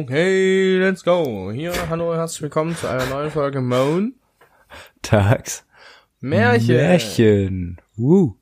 Okay, 0.00 0.76
let's 0.78 1.02
go. 1.02 1.50
Hier, 1.50 1.72
hallo, 1.88 2.14
herzlich 2.14 2.42
willkommen 2.42 2.76
zu 2.76 2.86
einer 2.86 3.06
neuen 3.06 3.30
Folge 3.30 3.62
Moan. 3.62 4.12
Tags. 5.00 5.64
Märchen. 6.20 6.76
Märchen. 6.76 7.80
Woo. 7.96 8.36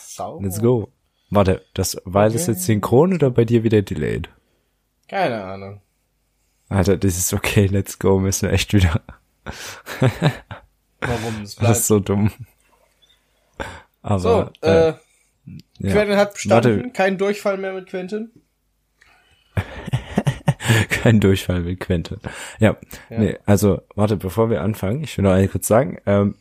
Sau. 0.00 0.40
Let's 0.42 0.60
go. 0.60 0.90
Warte, 1.30 1.64
das, 1.74 1.96
war 2.04 2.28
das 2.28 2.48
jetzt 2.48 2.64
synchron 2.64 3.14
oder 3.14 3.30
bei 3.30 3.44
dir 3.44 3.62
wieder 3.62 3.82
delayed? 3.82 4.30
Keine 5.06 5.44
Ahnung. 5.44 5.80
Alter, 6.68 6.96
das 6.96 7.16
ist 7.18 7.32
okay, 7.34 7.66
let's 7.66 7.96
go, 8.00 8.18
müssen 8.18 8.48
wir 8.48 8.52
echt 8.52 8.74
wieder. 8.74 9.00
Warum 11.00 11.40
Das 11.42 11.54
bleibt. 11.54 11.76
ist 11.76 11.86
so 11.86 12.00
dumm. 12.00 12.32
Aber, 14.02 14.18
So, 14.18 14.50
äh, 14.62 14.88
äh, 14.88 14.94
ja. 15.78 15.92
Quentin 15.92 16.16
hat 16.16 16.32
bestanden. 16.34 16.76
Warte. 16.78 16.90
Kein 16.92 17.16
Durchfall 17.16 17.58
mehr 17.58 17.74
mit 17.74 17.88
Quentin. 17.88 18.32
kein 20.90 21.20
Durchfall 21.20 21.60
mit 21.60 21.80
Quente. 21.80 22.18
Ja, 22.58 22.76
Ja. 23.08 23.18
nee, 23.18 23.38
also, 23.46 23.82
warte, 23.94 24.16
bevor 24.16 24.50
wir 24.50 24.62
anfangen, 24.62 25.02
ich 25.02 25.16
will 25.16 25.24
noch 25.24 25.50
kurz 25.50 25.66
sagen, 25.66 25.98
ähm, 26.06 26.34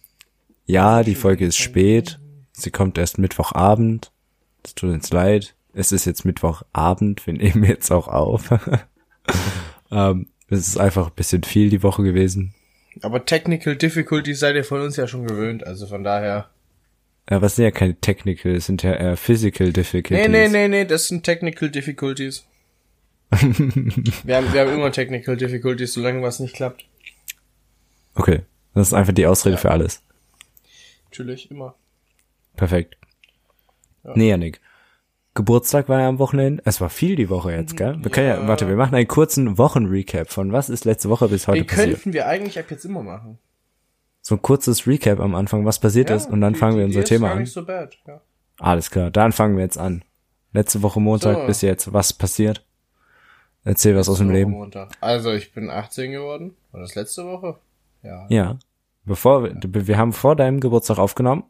ja, 0.66 1.04
die 1.04 1.16
Folge 1.16 1.46
ist 1.46 1.58
spät. 1.58 2.20
Sie 2.52 2.72
kommt 2.72 2.98
erst 2.98 3.18
Mittwochabend. 3.18 4.12
Es 4.64 4.76
tut 4.76 4.92
uns 4.92 5.10
leid. 5.12 5.56
Es 5.74 5.92
ist 5.92 6.06
jetzt 6.06 6.26
Mittwochabend. 6.26 7.26
Wir 7.26 7.34
nehmen 7.34 7.64
jetzt 7.64 7.92
auch 7.92 8.08
auf. 8.08 8.50
ähm, 9.92 10.28
es 10.50 10.68
ist 10.68 10.78
einfach 10.78 11.08
ein 11.08 11.16
bisschen 11.16 11.44
viel 11.44 11.70
die 11.70 11.84
Woche 11.84 12.04
gewesen. 12.04 12.54
Aber 13.02 13.26
Technical 13.26 13.76
Difficulties 13.76 14.40
seid 14.40 14.56
ihr 14.56 14.64
von 14.64 14.82
uns 14.82 14.96
ja 14.98 15.08
schon 15.08 15.26
gewöhnt, 15.26 15.66
also 15.66 15.88
von 15.88 16.04
daher. 16.04 16.50
Aber 17.28 17.46
es 17.46 17.56
sind 17.56 17.66
ja 17.66 17.72
keine 17.72 17.96
Technical, 17.96 18.54
es 18.56 18.66
sind 18.66 18.82
ja 18.84 18.94
eher 18.94 19.16
Physical 19.16 19.72
Difficulties. 19.72 20.28
Nee, 20.28 20.48
nee, 20.48 20.50
nee, 20.50 20.68
nee, 20.68 20.86
das 20.86 21.08
sind 21.08 21.24
Technical 21.24 21.70
Difficulties. 21.70 22.46
Wir, 23.32 24.36
haben, 24.38 24.54
wir 24.54 24.62
haben 24.62 24.74
immer 24.74 24.92
Technical 24.92 25.38
Difficulties, 25.38 25.94
solange 25.94 26.22
was 26.22 26.40
nicht 26.40 26.56
klappt. 26.56 26.86
Okay, 28.16 28.42
das 28.74 28.88
ist 28.88 28.94
einfach 28.94 29.14
die 29.14 29.28
Ausrede 29.28 29.58
für 29.58 29.72
alles. 29.72 30.02
Natürlich, 31.06 31.50
immer. 31.52 31.76
Perfekt. 32.56 32.98
Ja. 34.04 34.12
Nee, 34.16 34.30
Janik. 34.30 34.60
Geburtstag 35.36 35.88
war 35.88 36.02
ja 36.02 36.10
am 36.10 36.20
Wochenende. 36.20 36.62
Es 36.66 36.82
war 36.82 36.90
viel 36.90 37.16
die 37.16 37.30
Woche 37.30 37.52
jetzt, 37.54 37.78
gell? 37.78 37.98
Wir 38.04 38.12
können 38.12 38.28
ja, 38.28 38.42
Ja. 38.42 38.48
warte, 38.48 38.68
wir 38.68 38.76
machen 38.76 38.96
einen 38.96 39.08
kurzen 39.08 39.58
Wochenrecap 39.58 40.30
von 40.30 40.52
was 40.52 40.70
ist 40.70 40.86
letzte 40.86 41.10
Woche 41.10 41.30
bis 41.30 41.48
heute 41.48 41.60
Den 41.62 41.68
passiert. 41.68 41.90
könnten 41.92 42.14
wir 42.14 42.28
eigentlich 42.28 42.58
ab 42.60 42.66
jetzt 42.70 42.84
immer 42.84 43.04
machen. 43.04 43.38
So 44.22 44.36
ein 44.36 44.42
kurzes 44.42 44.86
Recap 44.86 45.20
am 45.20 45.36
Anfang, 45.36 45.66
was 45.66 45.80
passiert 45.80 46.10
ist, 46.10 46.30
und 46.30 46.42
dann 46.42 46.54
die- 46.54 46.60
fangen 46.60 46.78
wir 46.78 46.84
unser 46.86 47.04
Thema 47.06 47.32
an. 47.32 47.46
so 47.46 47.66
bad, 47.66 47.98
ja. 48.08 48.22
Alles 48.60 48.92
klar, 48.92 49.12
dann 49.12 49.32
fangen 49.32 49.56
wir 49.56 49.64
jetzt 49.64 49.78
an. 49.78 50.04
Letzte 50.52 50.82
Woche 50.82 51.00
Montag 51.00 51.38
So. 51.38 51.46
bis 51.46 51.62
jetzt, 51.62 51.94
was 51.94 52.12
passiert? 52.12 52.66
Erzähl 53.70 53.96
was 53.96 54.10
aus 54.10 54.18
dem 54.18 54.32
Leben. 54.32 54.52
Montag. 54.52 54.90
Also, 55.00 55.32
ich 55.32 55.54
bin 55.54 55.70
18 55.70 56.12
geworden. 56.12 56.56
War 56.72 56.82
das 56.82 56.96
letzte 56.96 57.24
Woche? 57.26 57.56
Ja. 58.02 58.26
Ja. 58.30 58.58
Bevor 59.06 59.44
wir, 59.44 59.88
wir 59.88 59.98
haben 59.98 60.12
vor 60.12 60.36
deinem 60.36 60.60
Geburtstag 60.60 60.98
aufgenommen 60.98 61.44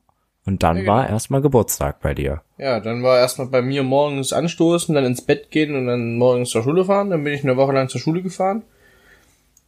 und 0.46 0.62
dann 0.64 0.76
Ja, 0.78 0.82
genau. 0.84 0.94
war 0.94 1.10
erstmal 1.10 1.42
Geburtstag 1.42 2.02
bei 2.02 2.14
dir. 2.14 2.42
Ja, 2.58 2.82
dann 2.82 3.04
war 3.04 3.18
erstmal 3.20 3.48
bei 3.48 3.62
mir 3.62 3.84
morgens 3.84 4.34
anstoßen, 4.34 4.94
dann 4.96 5.06
ins 5.06 5.22
Bett 5.22 5.50
gehen 5.50 5.76
und 5.76 5.88
dann 5.88 6.18
morgens 6.18 6.50
zur 6.50 6.64
Schule 6.64 6.84
fahren. 6.84 7.10
Dann 7.10 7.24
bin 7.24 7.34
ich 7.34 7.44
eine 7.44 7.56
Woche 7.56 7.72
lang 7.72 7.88
zur 7.88 8.02
Schule 8.02 8.22
gefahren. 8.22 8.64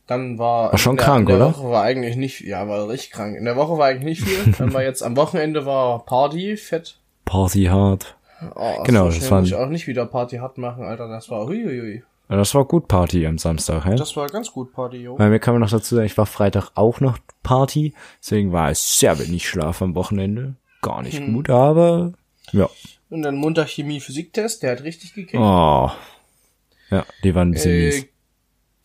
Dann 0.07 0.37
war. 0.37 0.71
War 0.73 0.77
schon 0.77 0.97
der, 0.97 1.05
krank, 1.05 1.29
in 1.29 1.37
der 1.37 1.47
oder? 1.47 1.57
Woche 1.57 1.69
war 1.69 1.83
eigentlich 1.83 2.17
nicht, 2.17 2.41
ja, 2.41 2.67
war 2.67 2.89
richtig 2.89 3.11
krank. 3.11 3.37
In 3.37 3.45
der 3.45 3.55
Woche 3.55 3.77
war 3.77 3.87
eigentlich 3.87 4.19
nicht 4.19 4.23
viel. 4.27 4.51
dann 4.57 4.73
war 4.73 4.83
jetzt 4.83 5.03
am 5.03 5.15
Wochenende 5.15 5.65
war 5.65 6.03
Party, 6.05 6.57
fett. 6.57 6.97
Party 7.23 7.65
hard. 7.65 8.17
Oh, 8.55 8.83
Genau, 8.83 9.09
so 9.09 9.19
das 9.19 9.29
muss 9.29 9.47
ich 9.47 9.55
auch 9.55 9.69
nicht 9.69 9.87
wieder 9.87 10.05
Party 10.05 10.37
hart 10.37 10.57
machen, 10.57 10.83
Alter. 10.83 11.07
Das 11.07 11.29
war 11.29 11.45
huiuiui. 11.45 12.03
Das 12.37 12.55
war 12.55 12.65
gut 12.65 12.87
Party 12.87 13.25
am 13.27 13.37
Samstag, 13.37 13.85
hä? 13.85 13.95
Das 13.95 14.15
war 14.15 14.27
ganz 14.27 14.51
gut 14.51 14.71
Party, 14.73 14.97
jo. 14.97 15.15
Bei 15.17 15.29
mir 15.29 15.39
kann 15.39 15.53
man 15.53 15.61
noch 15.61 15.69
dazu 15.69 15.95
sagen, 15.95 16.05
ich 16.07 16.17
war 16.17 16.25
Freitag 16.25 16.71
auch 16.75 16.99
noch 17.01 17.17
Party, 17.43 17.93
deswegen 18.21 18.51
war 18.51 18.69
es 18.71 18.97
sehr 18.99 19.19
wenig 19.19 19.47
Schlaf 19.47 19.81
am 19.81 19.95
Wochenende. 19.95 20.55
Gar 20.81 21.03
nicht 21.03 21.19
Hm. 21.19 21.33
gut, 21.33 21.49
aber 21.49 22.13
ja. 22.53 22.69
Und 23.09 23.21
dann 23.23 23.35
Montag 23.35 23.67
Chemie-Physik-Test, 23.69 24.63
der 24.63 24.71
hat 24.71 24.83
richtig 24.83 25.13
gekickt. 25.13 25.35
Oh. 25.41 25.91
Ja, 26.89 27.05
die 27.23 27.35
waren 27.35 27.49
ein 27.49 27.51
bisschen 27.51 27.71
Äh, 27.71 27.85
mies. 27.87 28.05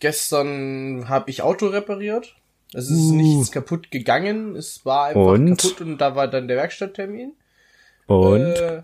gestern 0.00 1.08
habe 1.08 1.30
ich 1.30 1.42
Auto 1.42 1.66
repariert. 1.68 2.34
Es 2.72 2.90
ist 2.90 3.10
Uh. 3.10 3.14
nichts 3.14 3.52
kaputt 3.52 3.90
gegangen. 3.90 4.56
Es 4.56 4.84
war 4.84 5.06
einfach 5.06 5.20
Und? 5.20 5.56
kaputt 5.56 5.80
und 5.80 5.98
da 5.98 6.14
war 6.16 6.28
dann 6.28 6.48
der 6.48 6.56
Werkstatttermin. 6.56 7.32
Und 8.06 8.40
äh, 8.40 8.82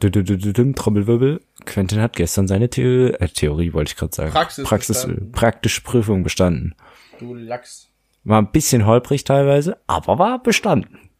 Trommelwirbel. 0.75 1.41
Quentin 1.67 2.00
hat 2.00 2.15
gestern 2.17 2.47
seine 2.49 2.69
Theo 2.71 3.09
äh, 3.09 3.28
Theorie, 3.28 3.73
wollte 3.73 3.91
ich 3.93 3.97
gerade 3.97 4.15
sagen. 4.15 4.33
Praxis 4.33 4.67
Praxis 4.67 5.03
bestanden. 5.03 5.33
praktische 5.33 5.81
Prüfung 5.83 6.23
bestanden. 6.23 6.75
Du 7.19 7.34
Lachs. 7.34 7.89
War 8.25 8.41
ein 8.41 8.53
bisschen 8.53 8.87
holprig 8.87 9.25
teilweise, 9.25 9.78
aber 9.87 10.19
war 10.19 10.43
bestanden. 10.43 11.11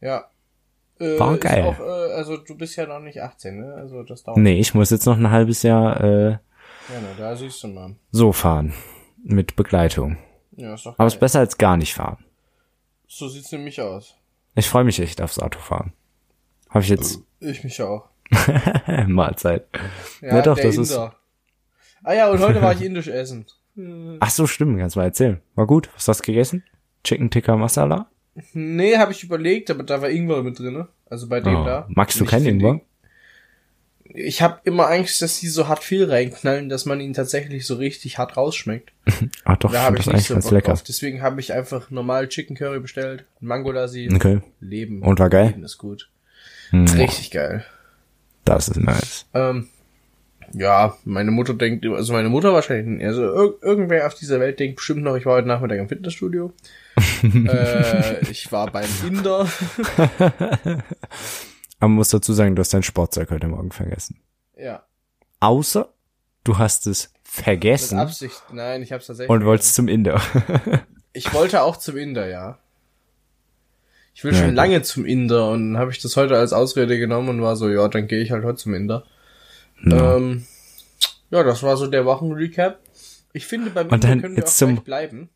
Ja. 0.00 0.24
Äh, 0.98 1.18
War 1.18 1.36
geil. 1.38 1.64
Auch, 1.64 1.80
äh, 1.80 2.12
also 2.14 2.36
du 2.36 2.56
bist 2.56 2.76
ja 2.76 2.86
noch 2.86 3.00
nicht 3.00 3.20
18, 3.20 3.58
ne? 3.58 3.74
Also 3.74 4.02
das 4.04 4.22
dauert. 4.22 4.38
Nee, 4.38 4.58
ich 4.60 4.74
muss 4.74 4.90
jetzt 4.90 5.06
noch 5.06 5.16
ein 5.16 5.30
halbes 5.30 5.62
Jahr 5.64 6.00
äh, 6.02 6.30
Ja, 6.30 6.38
na, 7.02 7.08
da 7.18 7.36
siehst 7.36 7.62
du 7.64 7.68
mal. 7.68 7.96
so 8.12 8.32
fahren. 8.32 8.72
Mit 9.24 9.56
Begleitung. 9.56 10.18
Ja, 10.52 10.74
ist 10.74 10.86
doch 10.86 10.94
Aber 10.98 11.06
es 11.06 11.14
ist 11.14 11.18
geil. 11.18 11.24
besser 11.26 11.38
als 11.40 11.58
gar 11.58 11.76
nicht 11.76 11.94
fahren. 11.94 12.24
So 13.08 13.28
sieht's 13.28 13.50
nämlich 13.52 13.80
aus. 13.80 14.14
Ich 14.54 14.68
freue 14.68 14.84
mich 14.84 15.00
echt 15.00 15.20
aufs 15.20 15.38
Autofahren. 15.38 15.92
Habe 16.68 16.84
ich 16.84 16.90
jetzt 16.90 17.20
Ich 17.40 17.64
mich 17.64 17.80
auch. 17.82 18.08
Mahlzeit. 19.06 19.66
Ja, 20.20 20.36
Ja, 20.36 20.42
doch, 20.42 20.58
das 20.58 20.76
ist- 20.76 20.90
Inder. 20.90 21.14
Ah 22.02 22.12
ja, 22.12 22.30
und 22.30 22.40
heute 22.40 22.60
war 22.60 22.72
ich 22.72 22.82
indisch 22.82 23.08
essen. 23.08 23.46
Ach 24.20 24.30
so, 24.30 24.46
stimmt, 24.46 24.78
kannst 24.78 24.96
mal 24.96 25.04
erzählen. 25.04 25.40
War 25.54 25.66
gut. 25.66 25.88
Was 25.94 26.06
hast 26.08 26.20
du 26.20 26.26
gegessen? 26.26 26.62
Chicken 27.02 27.30
Tikka 27.30 27.56
Masala? 27.56 28.08
Nee, 28.52 28.96
habe 28.98 29.12
ich 29.12 29.22
überlegt, 29.24 29.70
aber 29.70 29.82
da 29.84 30.02
war 30.02 30.10
Ingwer 30.10 30.42
mit 30.42 30.58
drinne. 30.58 30.88
Also 31.08 31.28
bei 31.28 31.40
dem 31.40 31.54
Oh, 31.56 31.64
da. 31.64 31.86
magst 31.88 32.20
du 32.20 32.24
keinen 32.24 32.46
Ingwer? 32.46 32.80
Ich 34.16 34.42
habe 34.42 34.60
immer 34.64 34.88
Angst, 34.90 35.22
dass 35.22 35.40
die 35.40 35.48
so 35.48 35.66
hart 35.66 35.82
viel 35.82 36.04
reinknallen, 36.04 36.68
dass 36.68 36.84
man 36.84 37.00
ihn 37.00 37.14
tatsächlich 37.14 37.66
so 37.66 37.74
richtig 37.76 38.18
hart 38.18 38.36
rausschmeckt. 38.36 38.92
Ach 39.44 39.56
doch, 39.58 39.72
Da 39.72 39.78
ich 39.78 39.84
habe 39.84 39.96
finde 39.96 39.98
ich 39.98 40.04
das 40.04 40.06
nicht 40.06 40.14
eigentlich 40.14 40.26
so 40.26 40.34
ganz 40.34 40.44
Bock 40.44 40.52
lecker. 40.52 40.68
drauf. 40.72 40.82
Deswegen 40.82 41.22
habe 41.22 41.40
ich 41.40 41.52
einfach 41.52 41.90
normal 41.90 42.28
Chicken 42.28 42.54
Curry 42.56 42.80
bestellt, 42.80 43.24
Mango 43.40 43.72
Lassi, 43.72 44.08
Okay. 44.14 44.40
Leben. 44.60 45.02
Und 45.02 45.18
war 45.20 45.30
geil? 45.30 45.48
Leben 45.48 45.64
ist 45.64 45.78
gut. 45.78 46.10
Hm, 46.70 46.84
Richtig 46.86 47.30
geil. 47.30 47.64
Das 48.44 48.68
ist 48.68 48.76
nice. 48.76 49.26
Ähm, 49.34 49.68
ja, 50.52 50.96
meine 51.04 51.30
Mutter 51.30 51.54
denkt, 51.54 51.84
also 51.86 52.12
meine 52.12 52.28
Mutter 52.28 52.52
wahrscheinlich, 52.52 53.04
also 53.06 53.22
ir 53.22 53.54
irgendwer 53.62 54.06
auf 54.06 54.14
dieser 54.14 54.38
Welt 54.40 54.60
denkt 54.60 54.76
bestimmt 54.76 55.02
noch, 55.02 55.16
ich 55.16 55.26
war 55.26 55.36
heute 55.36 55.48
Nachmittag 55.48 55.78
im 55.78 55.88
Fitnessstudio. 55.88 56.52
äh, 57.22 58.20
ich 58.30 58.52
war 58.52 58.70
beim 58.70 58.88
Inder. 59.06 59.48
Aber 61.80 61.88
man 61.88 61.92
muss 61.92 62.10
dazu 62.10 62.32
sagen, 62.32 62.54
du 62.54 62.60
hast 62.60 62.72
dein 62.72 62.82
Sportzeug 62.82 63.30
heute 63.30 63.48
Morgen 63.48 63.72
vergessen. 63.72 64.20
Ja, 64.56 64.84
Außer, 65.44 65.92
du 66.44 66.56
hast 66.56 66.86
es 66.86 67.10
mit 67.12 67.28
vergessen 67.28 67.98
Absicht. 67.98 68.42
Nein, 68.50 68.80
ich 68.82 68.92
hab's 68.92 69.08
tatsächlich. 69.08 69.28
und 69.28 69.44
wolltest 69.44 69.74
zum 69.74 69.88
Inder. 69.88 70.20
Ich 71.16 71.32
wollte 71.32 71.62
auch 71.62 71.76
zum 71.76 71.96
Inder, 71.96 72.26
ja. 72.26 72.58
Ich 74.14 74.22
will 74.24 74.32
Ja, 74.32 74.40
schon 74.40 74.54
lange 74.54 74.80
zum 74.82 75.04
Inder 75.04 75.50
und 75.50 75.76
habe 75.76 75.90
ich 75.90 76.00
das 76.00 76.16
heute 76.16 76.38
als 76.38 76.52
Ausrede 76.52 76.98
genommen 76.98 77.28
und 77.28 77.42
war 77.42 77.56
so, 77.56 77.68
ja, 77.68 77.86
dann 77.88 78.06
gehe 78.06 78.20
ich 78.22 78.30
halt 78.30 78.44
heute 78.44 78.56
zum 78.58 78.74
Inder. 78.74 79.04
Ja. 79.84 80.16
Ähm, 80.16 80.46
ja, 81.30 81.42
das 81.42 81.62
war 81.62 81.76
so 81.76 81.86
der 81.88 82.04
Wochenrecap. 82.04 82.78
Ich 83.32 83.46
finde, 83.46 83.70
beim 83.70 83.88
Und 83.88 84.04
Inder 84.04 84.08
können 84.08 84.22
wir 84.22 84.30
auch 84.30 84.36
jetzt 84.46 84.56
zum- 84.58 84.74
gleich 84.76 84.84
bleiben. 84.84 85.30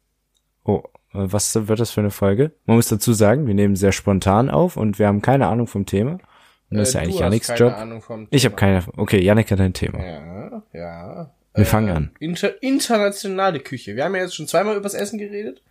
Oh, 0.65 0.83
äh, 1.13 1.19
was 1.33 1.55
wird 1.67 1.81
das 1.81 1.91
für 1.91 2.01
eine 2.01 2.11
Folge? 2.11 2.53
Man 2.67 2.77
muss 2.77 2.89
dazu 2.89 3.13
sagen, 3.13 3.47
wir 3.47 3.55
nehmen 3.55 3.75
sehr 3.75 3.93
spontan 3.93 4.49
auf 4.51 4.77
und 4.77 4.99
wir 4.99 5.07
haben 5.09 5.23
keine 5.23 5.49
Ahnung 5.49 5.67
vom 5.67 5.85
Thema. 5.87 6.19
Und 6.71 6.77
das 6.77 6.89
ist 6.89 6.95
ja 6.95 7.01
Äh, 7.01 7.05
eigentlich 7.23 7.43
keine 7.43 7.59
Job. 7.59 7.73
Ahnung 7.73 8.03
vom 8.03 8.29
Ich 8.31 8.45
habe 8.45 8.55
keine. 8.55 8.85
Okay, 8.97 9.21
Yannick 9.21 9.51
hat 9.51 9.61
ein 9.61 9.73
Thema. 9.73 9.99
Ja, 10.05 10.63
ja. 10.73 11.31
Wir 11.55 11.67
fangen 11.67 11.89
an. 11.91 12.11
Inter 12.21 12.63
internationale 12.63 13.59
Küche. 13.59 13.97
Wir 13.97 14.05
haben 14.05 14.15
ja 14.15 14.21
jetzt 14.23 14.37
schon 14.37 14.47
zweimal 14.47 14.77
übers 14.77 14.95
Essen 14.95 15.19
geredet. 15.19 15.63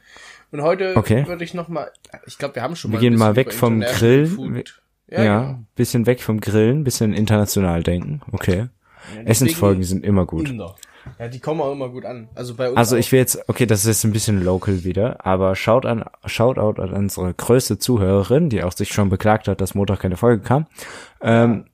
Und 0.52 0.62
heute 0.62 0.96
Okay. 0.96 1.28
würde 1.28 1.44
ich 1.44 1.54
noch 1.54 1.68
mal, 1.68 1.92
ich 2.26 2.38
glaube, 2.38 2.56
wir 2.56 2.62
haben 2.62 2.76
schon 2.76 2.92
Wir 2.92 2.98
mal 2.98 3.02
gehen 3.02 3.14
ein 3.14 3.20
mal 3.20 3.36
weg 3.36 3.54
vom 3.54 3.82
Grillen. 3.82 4.28
Food. 4.28 4.82
Ja, 5.10 5.24
genau. 5.24 5.60
bisschen 5.76 6.06
weg 6.06 6.22
vom 6.22 6.40
Grillen, 6.42 6.84
bisschen 6.84 7.14
international 7.14 7.84
denken. 7.84 8.22
Okay. 8.32 8.68
Essensfolgen 9.26 9.84
sind 9.84 10.04
immer 10.04 10.26
gut. 10.26 10.50
Inder. 10.50 10.76
Ja, 11.20 11.30
die 11.30 11.40
kommen 11.40 11.62
auch 11.62 11.72
immer 11.72 11.88
gut 11.90 12.04
an. 12.06 12.28
Also 12.36 12.56
bei 12.56 12.68
uns 12.68 12.78
Also 12.78 12.98
ich 12.98 13.12
will 13.14 13.20
jetzt, 13.20 13.48
okay, 13.48 13.66
das 13.66 13.82
ist 13.82 13.88
jetzt 13.88 14.04
ein 14.04 14.12
bisschen 14.12 14.44
local 14.44 14.84
wieder, 14.84 15.26
aber 15.26 15.56
schaut 15.56 15.86
an, 15.86 16.04
Shoutout 16.26 16.82
an 16.82 16.92
unsere 16.92 17.34
größte 17.34 17.78
Zuhörerin, 17.80 18.50
die 18.50 18.62
auch 18.64 18.74
sich 18.74 18.90
schon 18.92 19.08
beklagt 19.10 19.48
hat, 19.48 19.62
dass 19.62 19.76
Montag 19.76 20.02
keine 20.02 20.18
Folge 20.18 20.44
kam. 20.44 20.66
Ähm, 21.22 21.66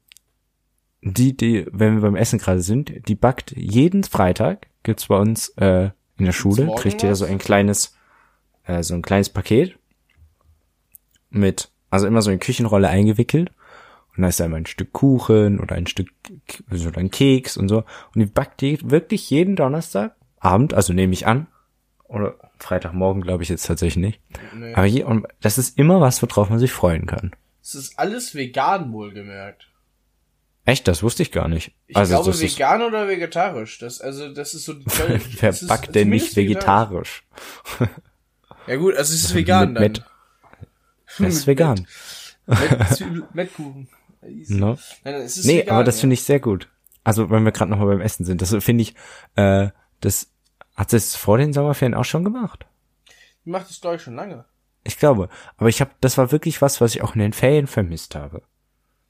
die, 1.02 1.36
die, 1.36 1.66
wenn 1.72 1.96
wir 1.96 2.02
beim 2.02 2.16
Essen 2.16 2.38
gerade 2.40 2.62
sind, 2.62 3.08
die 3.08 3.16
backt 3.16 3.52
jeden 3.56 4.04
Freitag, 4.04 4.68
gibt's 4.84 5.08
bei 5.08 5.18
uns 5.18 5.50
äh, 5.58 5.90
in 6.18 6.26
der 6.26 6.32
Schule, 6.32 6.72
kriegt 6.78 7.02
ihr 7.04 7.16
so 7.16 7.26
ein 7.26 7.40
kleines, 7.40 7.96
äh, 8.66 8.84
so 8.84 8.94
ein 8.94 9.02
kleines 9.02 9.30
Paket 9.30 9.78
mit, 11.30 11.70
also 11.90 12.08
immer 12.08 12.22
so 12.22 12.32
in 12.32 12.40
Küchenrolle 12.40 12.90
eingewickelt. 12.90 13.52
Und 14.16 14.22
da 14.22 14.30
ist 14.30 14.40
da 14.40 14.46
immer 14.46 14.58
ein 14.58 14.68
Stück 14.68 14.94
Kuchen 14.94 15.60
oder 15.60 15.76
ein 15.76 15.88
Stück, 15.88 16.10
also 16.70 16.92
ein 16.96 17.10
Keks 17.10 17.58
und 17.58 17.68
so. 17.68 17.78
Und 17.78 18.20
die 18.20 18.26
backt 18.28 18.62
die 18.62 18.78
wirklich 18.84 19.30
jeden 19.32 19.56
Donnerstag 19.56 20.16
Freitagabend, 20.44 20.74
also 20.74 20.94
nehme 20.94 21.14
ich 21.14 21.26
an. 21.26 21.48
Oder 22.04 22.36
Freitagmorgen 22.60 23.24
glaube 23.24 23.44
ich 23.44 23.50
jetzt 23.50 23.66
tatsächlich 23.66 24.04
nicht. 24.04 24.22
Nee. 24.54 24.74
Aber 24.74 24.86
hier, 24.86 25.08
und 25.08 25.26
das 25.42 25.58
ist 25.58 25.78
immer 25.80 26.02
was, 26.02 26.22
worauf 26.22 26.50
man 26.50 26.60
sich 26.60 26.72
freuen 26.72 27.08
kann. 27.08 27.32
Es 27.62 27.76
ist 27.76 27.98
alles 27.98 28.36
vegan 28.36 28.92
wohlgemerkt. 28.92 29.70
Echt, 30.66 30.88
das 30.88 31.02
wusste 31.02 31.24
ich 31.24 31.32
gar 31.32 31.48
nicht. 31.48 31.74
Ich 31.88 31.98
also 31.98 32.14
glaube 32.14 32.32
das 32.32 32.42
ist, 32.42 32.58
vegan 32.58 32.82
oder 32.84 33.08
vegetarisch. 33.08 33.80
Das 33.80 34.00
also 34.00 34.34
das 34.34 34.54
ist 34.54 34.66
so 34.66 34.74
die 34.74 34.86
wer 34.86 35.54
backt 35.68 35.96
denn 35.96 36.10
nicht 36.10 36.32
zumindest 36.32 36.36
vegetarisch? 36.36 37.24
Ja 38.68 38.76
gut, 38.78 38.96
also 38.96 39.14
es 39.14 39.24
ist 39.26 39.36
vegan 39.36 39.74
Mit 39.80 39.98
dann. 40.00 40.06
Das 41.26 41.34
ist 41.36 41.48
vegan. 41.48 41.86
Ne? 44.22 44.78
Nein, 45.04 45.14
es 45.16 45.38
ist 45.38 45.46
Nee, 45.46 45.60
vegan, 45.62 45.76
aber 45.76 45.84
das 45.84 45.98
ja. 45.98 46.02
finde 46.02 46.14
ich 46.16 46.24
sehr 46.24 46.40
gut. 46.40 46.70
Also, 47.04 47.30
wenn 47.30 47.44
wir 47.44 47.52
gerade 47.52 47.70
nochmal 47.70 47.88
beim 47.88 48.02
Essen 48.02 48.24
sind, 48.26 48.42
das 48.42 48.56
finde 48.64 48.82
ich, 48.84 48.96
äh, 49.36 49.70
das 50.00 50.28
hat 50.76 50.94
es 50.94 51.16
vor 51.16 51.38
den 51.38 51.52
Sommerferien 51.54 51.94
auch 51.94 52.06
schon 52.06 52.24
gemacht. 52.24 52.66
Ich 53.08 53.52
mach 53.52 53.68
das 53.68 53.82
glaube 53.82 53.98
ich 53.98 54.02
schon 54.02 54.16
lange. 54.16 54.46
Ich 54.86 54.98
glaube. 54.98 55.30
Aber 55.58 55.70
ich 55.70 55.82
habe, 55.82 55.92
das 56.02 56.18
war 56.18 56.32
wirklich 56.32 56.62
was, 56.62 56.80
was 56.82 56.96
ich 56.96 57.02
auch 57.02 57.14
in 57.16 57.20
den 57.20 57.34
Ferien 57.34 57.68
vermisst 57.68 58.16
habe. 58.16 58.42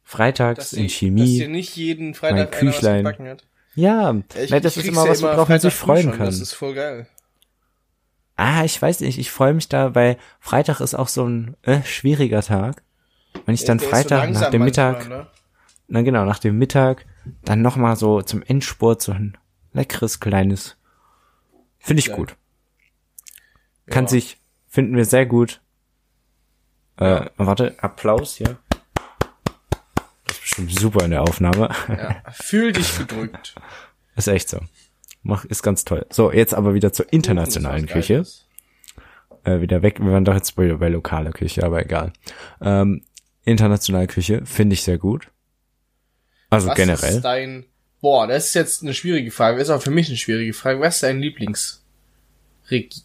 Freitags 0.04 0.72
Dass 0.72 0.74
in 0.74 0.84
sie- 0.84 0.90
Chemie. 0.90 1.22
Dass 1.22 1.46
dir 1.46 1.48
nicht 1.50 1.76
jeden 1.76 2.14
Freitag 2.16 2.52
was 2.52 2.60
Küchlein. 2.60 3.04
gebacken. 3.04 3.38
Ja, 3.76 4.16
ich- 4.36 4.52
weil 4.52 4.62
das 4.62 4.76
ich 4.78 4.84
ist 4.86 4.90
immer 4.90 5.08
was, 5.08 5.22
worauf 5.22 5.48
man 5.50 5.60
sich 5.60 5.74
freuen 5.74 6.04
schon, 6.10 6.18
kann. 6.18 6.26
Das 6.26 6.40
ist 6.40 6.54
voll 6.54 6.74
geil. 6.74 7.08
Ah, 8.36 8.64
ich 8.64 8.82
weiß 8.82 9.02
nicht, 9.02 9.20
ich 9.20 9.32
freue 9.32 9.54
mich 9.54 9.70
da, 9.70 9.94
weil 9.96 10.18
Freitag 10.40 10.80
ist 10.80 10.96
auch 10.96 11.08
so 11.08 11.26
ein 11.28 11.56
äh, 11.62 11.84
schwieriger 11.84 12.42
Tag. 12.42 12.82
Wenn 13.46 13.54
ich 13.56 13.64
dann 13.66 13.78
Der 13.78 13.88
ist 13.88 13.92
so 13.92 13.96
Freitag 13.96 14.30
nach 14.32 14.50
dem 14.50 14.62
manchmal, 14.62 14.92
Mittag, 14.94 15.10
ne? 15.10 15.28
na 15.88 16.02
genau, 16.02 16.26
nach 16.26 16.40
dem 16.40 16.58
Mittag, 16.58 17.06
dann 17.44 17.62
nochmal 17.62 17.96
so 17.96 18.22
zum 18.22 18.42
Endspurt 18.42 19.02
so 19.02 19.12
ein 19.12 19.38
leckeres 19.74 20.20
kleines. 20.20 20.78
Finde 21.80 22.00
ich 22.00 22.12
gut. 22.12 22.36
Kann 23.88 24.06
Ja. 24.06 24.10
sich, 24.10 24.38
finden 24.68 24.96
wir 24.96 25.06
sehr 25.06 25.26
gut. 25.26 25.62
Äh, 26.98 27.26
warte, 27.38 27.76
Applaus 27.84 28.36
hier. 28.38 28.58
Das 30.26 30.36
ist 30.38 30.42
bestimmt 30.42 30.72
super 30.80 31.06
in 31.06 31.12
der 31.12 31.22
Aufnahme. 31.24 31.70
Ja. 31.90 32.22
Fühl 32.32 32.72
dich 32.72 32.98
gedrückt. 32.98 33.56
Ist 34.16 34.28
echt 34.28 34.48
so. 34.48 34.60
Mach, 35.24 35.46
ist 35.46 35.64
ganz 35.64 35.86
toll. 35.86 36.06
So, 36.10 36.32
jetzt 36.32 36.54
aber 36.54 36.74
wieder 36.74 36.92
zur 36.94 37.12
internationalen 37.12 37.88
Küche. 37.88 38.26
Äh, 39.46 39.62
wieder 39.62 39.82
weg. 39.82 40.00
Wir 40.00 40.12
waren 40.12 40.26
doch 40.26 40.36
jetzt 40.36 40.56
bei, 40.56 40.74
bei 40.74 40.90
lokale 40.90 41.32
Küche, 41.32 41.64
aber 41.64 41.82
egal. 41.84 42.12
Ähm, 42.62 43.04
internationale 43.46 44.08
Küche 44.08 44.46
finde 44.46 44.74
ich 44.74 44.84
sehr 44.84 44.98
gut. 44.98 45.30
Also 46.50 46.68
Was 46.68 46.76
generell. 46.76 47.16
ist 47.16 47.22
dein, 47.22 47.66
boah, 48.02 48.28
das 48.28 48.48
ist 48.48 48.54
jetzt 48.54 48.84
eine 48.84 48.94
schwierige 48.94 49.32
Frage. 49.32 49.62
Ist 49.62 49.70
auch 49.70 49.82
für 49.82 49.92
mich 49.92 50.08
eine 50.08 50.18
schwierige 50.18 50.54
Frage. 50.54 50.80
Was 50.82 50.96
ist 50.96 51.04
dein 51.04 51.20
Lieblings, 51.20 51.84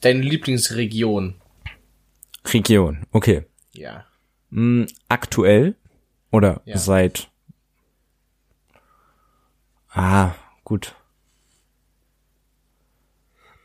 deine 0.00 0.20
Lieblingsregion? 0.20 1.34
Region. 2.44 3.06
Okay. 3.12 3.44
Ja. 3.72 4.04
Mm, 4.50 4.84
aktuell 5.08 5.76
oder 6.30 6.62
Ja. 6.64 6.78
seit. 6.78 7.30
Ah, 9.90 10.34
gut. 10.64 10.94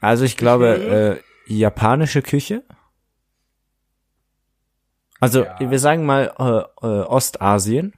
Also 0.04 0.26
ich 0.26 0.36
glaube, 0.38 1.22
äh, 1.48 1.54
japanische 1.54 2.22
Küche. 2.22 2.64
Also 5.20 5.46
Ja. 5.46 5.56
wir 5.60 5.80
sagen 5.80 6.06
mal 6.06 6.34
äh, 6.38 6.86
äh, 6.86 7.02
Ostasien, 7.06 7.94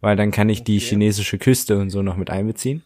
weil 0.00 0.16
dann 0.16 0.30
kann 0.30 0.48
ich 0.48 0.64
die 0.64 0.76
Okay. 0.78 0.86
chinesische 0.86 1.38
Küste 1.38 1.76
und 1.78 1.90
so 1.90 2.02
noch 2.02 2.16
mit 2.16 2.30
einbeziehen. 2.30 2.82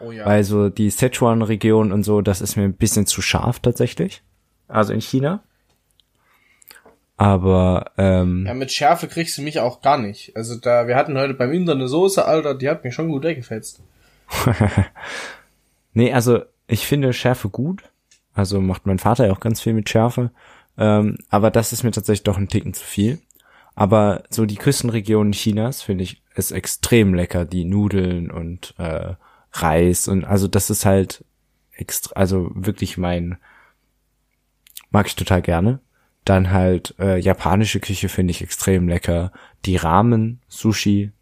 Oh 0.00 0.10
ja. 0.10 0.26
Weil 0.26 0.42
so 0.44 0.68
die 0.68 0.90
Sichuan-Region 0.90 1.92
und 1.92 2.02
so, 2.02 2.22
das 2.22 2.40
ist 2.40 2.56
mir 2.56 2.64
ein 2.64 2.74
bisschen 2.74 3.06
zu 3.06 3.22
scharf 3.22 3.60
tatsächlich. 3.60 4.22
Also 4.66 4.92
in 4.92 5.00
China. 5.00 5.42
Aber 7.16 7.92
ähm, 7.98 8.46
ja, 8.46 8.54
mit 8.54 8.72
Schärfe 8.72 9.06
kriegst 9.06 9.36
du 9.38 9.42
mich 9.42 9.60
auch 9.60 9.82
gar 9.82 9.98
nicht. 9.98 10.34
Also 10.34 10.56
da, 10.56 10.88
wir 10.88 10.96
hatten 10.96 11.16
heute 11.18 11.34
beim 11.34 11.52
Inder 11.52 11.74
eine 11.74 11.86
Soße, 11.86 12.24
Alter, 12.24 12.54
die 12.54 12.68
hat 12.68 12.82
mich 12.82 12.94
schon 12.94 13.08
gut 13.10 13.22
weggefetzt. 13.24 13.80
nee, 15.92 16.12
also 16.12 16.42
ich 16.70 16.86
finde 16.86 17.12
Schärfe 17.12 17.48
gut. 17.48 17.82
Also 18.32 18.60
macht 18.60 18.86
mein 18.86 18.98
Vater 18.98 19.26
ja 19.26 19.32
auch 19.32 19.40
ganz 19.40 19.60
viel 19.60 19.72
mit 19.72 19.88
Schärfe. 19.88 20.30
Ähm, 20.78 21.18
aber 21.28 21.50
das 21.50 21.72
ist 21.72 21.82
mir 21.82 21.90
tatsächlich 21.90 22.22
doch 22.22 22.38
ein 22.38 22.48
Ticken 22.48 22.74
zu 22.74 22.84
viel. 22.84 23.18
Aber 23.74 24.22
so 24.30 24.46
die 24.46 24.56
Küstenregionen 24.56 25.32
Chinas 25.32 25.82
finde 25.82 26.04
ich 26.04 26.22
ist 26.34 26.52
extrem 26.52 27.14
lecker. 27.14 27.44
Die 27.44 27.64
Nudeln 27.64 28.30
und 28.30 28.74
äh, 28.78 29.14
Reis 29.52 30.06
und 30.06 30.24
also 30.24 30.46
das 30.46 30.70
ist 30.70 30.86
halt 30.86 31.24
extra, 31.72 32.14
also 32.14 32.50
wirklich 32.54 32.96
mein 32.96 33.38
mag 34.90 35.06
ich 35.06 35.16
total 35.16 35.42
gerne. 35.42 35.80
Dann 36.24 36.50
halt 36.50 36.94
äh, 36.98 37.18
japanische 37.18 37.80
Küche 37.80 38.08
finde 38.08 38.30
ich 38.30 38.42
extrem 38.42 38.88
lecker. 38.88 39.32
Die 39.64 39.76
Ramen, 39.76 40.40
Sushi. 40.48 41.12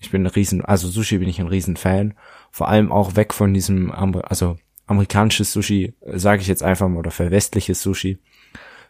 Ich 0.00 0.10
bin 0.10 0.22
ein 0.22 0.28
riesen, 0.28 0.64
also 0.64 0.88
Sushi 0.88 1.18
bin 1.18 1.28
ich 1.28 1.40
ein 1.40 1.48
riesen 1.48 1.76
Fan. 1.76 2.14
Vor 2.50 2.68
allem 2.68 2.90
auch 2.90 3.16
weg 3.16 3.34
von 3.34 3.52
diesem, 3.52 3.92
also 3.92 4.56
amerikanisches 4.90 5.52
Sushi, 5.52 5.94
sage 6.04 6.42
ich 6.42 6.48
jetzt 6.48 6.62
einfach 6.62 6.88
mal, 6.88 6.98
oder 6.98 7.12
für 7.12 7.30
westliches 7.30 7.80
Sushi. 7.80 8.18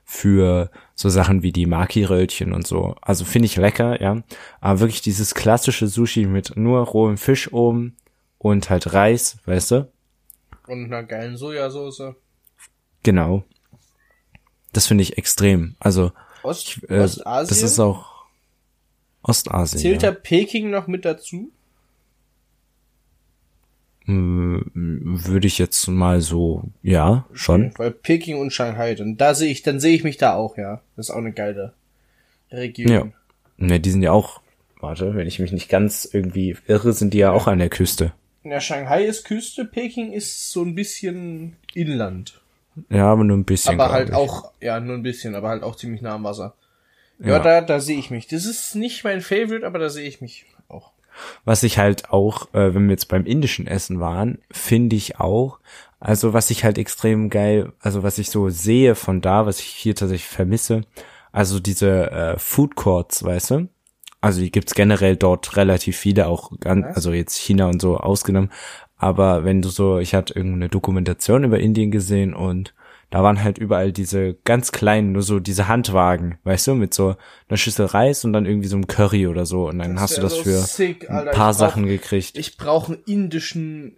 Für 0.05 0.71
so 0.95 1.09
Sachen 1.09 1.43
wie 1.43 1.53
die 1.53 1.67
Maki-Röllchen 1.67 2.53
und 2.53 2.67
so. 2.67 2.97
Also 3.01 3.25
finde 3.25 3.47
ich 3.47 3.57
lecker, 3.57 4.01
ja. 4.03 4.23
Aber 4.61 4.81
wirklich 4.81 5.03
dieses 5.03 5.35
klassische 5.35 5.87
Sushi 5.87 6.27
mit 6.27 6.57
nur 6.57 6.81
rohem 6.81 7.17
Fisch 7.17 7.53
oben 7.53 7.97
und 8.39 8.71
halt 8.71 8.93
Reis, 8.93 9.37
weißt 9.45 9.71
du? 9.73 9.93
Und 10.67 10.87
einer 10.87 11.05
geilen 11.05 11.37
Sojasauce. 11.37 12.15
Genau. 13.03 13.45
Das 14.73 14.87
finde 14.87 15.03
ich 15.03 15.19
extrem. 15.19 15.77
Also, 15.79 16.13
Ost, 16.43 16.81
äh, 16.89 17.01
Ostasien? 17.01 17.49
das 17.49 17.63
ist 17.63 17.79
auch 17.79 18.25
Ostasien. 19.23 19.81
Zählt 19.81 20.03
ja. 20.03 20.11
da 20.11 20.19
Peking 20.19 20.71
noch 20.71 20.87
mit 20.87 21.05
dazu? 21.05 21.53
Würde 24.07 25.47
ich 25.47 25.59
jetzt 25.59 25.87
mal 25.89 26.21
so, 26.21 26.65
ja, 26.83 27.27
schon. 27.33 27.73
Weil 27.77 27.91
Peking 27.93 28.39
und 28.41 28.53
Shanghai, 28.53 28.95
dann 28.95 29.17
da 29.17 29.35
sehe 29.35 29.51
ich, 29.51 29.63
dann 29.63 29.79
sehe 29.81 29.95
ich 29.95 30.05
mich 30.05 30.17
da 30.17 30.35
auch, 30.35 30.57
ja. 30.57 30.81
Das 30.97 31.09
ist 31.09 31.15
auch 31.15 31.19
eine 31.19 31.33
geile 31.33 31.75
Region. 32.51 32.89
Ja. 32.93 33.07
Ne, 33.59 33.79
die 33.79 33.91
sind 33.91 34.03
ja 34.03 34.11
auch, 34.13 34.41
warte, 34.81 35.15
wenn 35.15 35.27
ich 35.27 35.39
mich 35.39 35.53
nicht 35.53 35.69
ganz 35.69 36.09
irgendwie 36.11 36.57
irre, 36.67 36.93
sind 36.93 37.15
die 37.15 37.19
ja 37.19 37.31
auch 37.31 37.47
an 37.47 37.59
der 37.59 37.69
Küste. 37.69 38.13
Ja, 38.43 38.61
Shanghai 38.61 39.05
ist 39.05 39.25
Küste, 39.25 39.65
Peking 39.67 40.13
ist 40.13 40.51
so 40.51 40.63
ein 40.65 40.75
bisschen 40.75 41.57
Inland. 41.75 42.41
Ja, 42.89 43.07
aber 43.13 43.23
nur 43.25 43.37
ein 43.37 43.45
bisschen. 43.45 43.79
aber 43.79 43.93
halt 43.93 44.09
ich. 44.11 44.15
auch, 44.15 44.53
ja, 44.61 44.81
nur 44.81 44.97
ein 44.97 45.03
bisschen, 45.03 45.35
aber 45.35 45.51
halt 45.51 45.63
auch 45.63 45.77
ziemlich 45.77 46.01
nah 46.01 46.15
am 46.15 46.25
Wasser. 46.25 46.55
Ja, 47.19 47.33
Ja. 47.33 47.39
da, 47.41 47.61
da 47.61 47.81
sehe 47.81 47.99
ich 47.99 48.11
mich. 48.11 48.27
Das 48.29 48.47
ist 48.47 48.75
nicht 48.75 49.05
mein 49.05 49.21
Favorite, 49.21 49.67
aber 49.67 49.79
da 49.79 49.91
sehe 49.91 50.09
ich 50.09 50.21
mich. 50.23 50.47
Was 51.45 51.63
ich 51.63 51.79
halt 51.79 52.11
auch, 52.11 52.53
äh, 52.55 52.75
wenn 52.75 52.87
wir 52.87 52.93
jetzt 52.93 53.09
beim 53.09 53.27
indischen 53.27 53.67
Essen 53.67 54.01
waren, 54.01 54.39
finde 54.51 54.97
ich 54.97 55.21
auch, 55.21 55.59
also 56.01 56.33
was 56.33 56.51
ich 56.51 56.65
halt 56.65 56.79
extrem 56.79 57.29
geil, 57.29 57.73
also 57.81 58.03
was 58.03 58.19
ich 58.19 58.31
so 58.31 58.49
sehe 58.49 58.95
von 58.95 59.21
da, 59.21 59.47
was 59.47 59.61
ich 59.61 59.67
hier 59.67 59.95
tatsächlich 59.95 60.29
vermisse, 60.29 60.83
also 61.33 61.61
diese 61.61 62.11
äh, 62.11 62.39
Food 62.39 62.75
Courts, 62.75 63.23
weißt 63.23 63.51
du? 63.51 63.69
Also 64.23 64.41
die 64.41 64.51
gibt's 64.51 64.75
generell 64.75 65.17
dort 65.17 65.57
relativ 65.57 65.97
viele, 65.97 66.27
auch 66.27 66.53
ganz, 66.61 66.85
also 66.95 67.13
jetzt 67.13 67.39
China 67.39 67.67
und 67.67 67.81
so 67.81 67.97
ausgenommen. 67.97 68.51
Aber 68.97 69.45
wenn 69.45 69.63
du 69.63 69.71
so, 69.71 69.99
ich 69.99 70.15
hatte 70.15 70.35
irgendeine 70.35 70.69
Dokumentation 70.69 71.45
über 71.45 71.59
Indien 71.59 71.91
gesehen 71.91 72.35
und 72.35 72.75
da 73.11 73.23
waren 73.23 73.43
halt 73.43 73.59
überall 73.59 73.93
diese 73.93 74.35
ganz 74.45 74.71
kleinen, 74.73 75.13
nur 75.13 75.23
so 75.23 75.41
diese 75.41 75.67
Handwagen, 75.69 76.39
weißt 76.45 76.69
du, 76.69 76.75
mit 76.75 76.95
so 76.95 77.17
einer 77.49 77.57
Schüssel 77.57 77.87
Reis 77.87 78.25
und 78.25 78.33
dann 78.33 78.47
irgendwie 78.47 78.69
so 78.69 78.77
einem 78.77 78.87
Curry 78.87 79.27
oder 79.27 79.47
so. 79.47 79.69
Und 79.69 79.81
dann 79.81 80.01
hast 80.01 80.17
du 80.17 80.23
das 80.23 80.37
so 80.37 80.43
für 80.45 80.59
sick, 80.59 81.11
Alter. 81.11 81.31
ein 81.31 81.37
paar 81.37 81.53
brauch- 81.53 81.59
Sachen 81.59 81.87
gekriegt. 81.87 82.39
Ich 82.39 82.57
brauche 82.57 82.93
einen 82.95 83.03
indischen, 83.07 83.97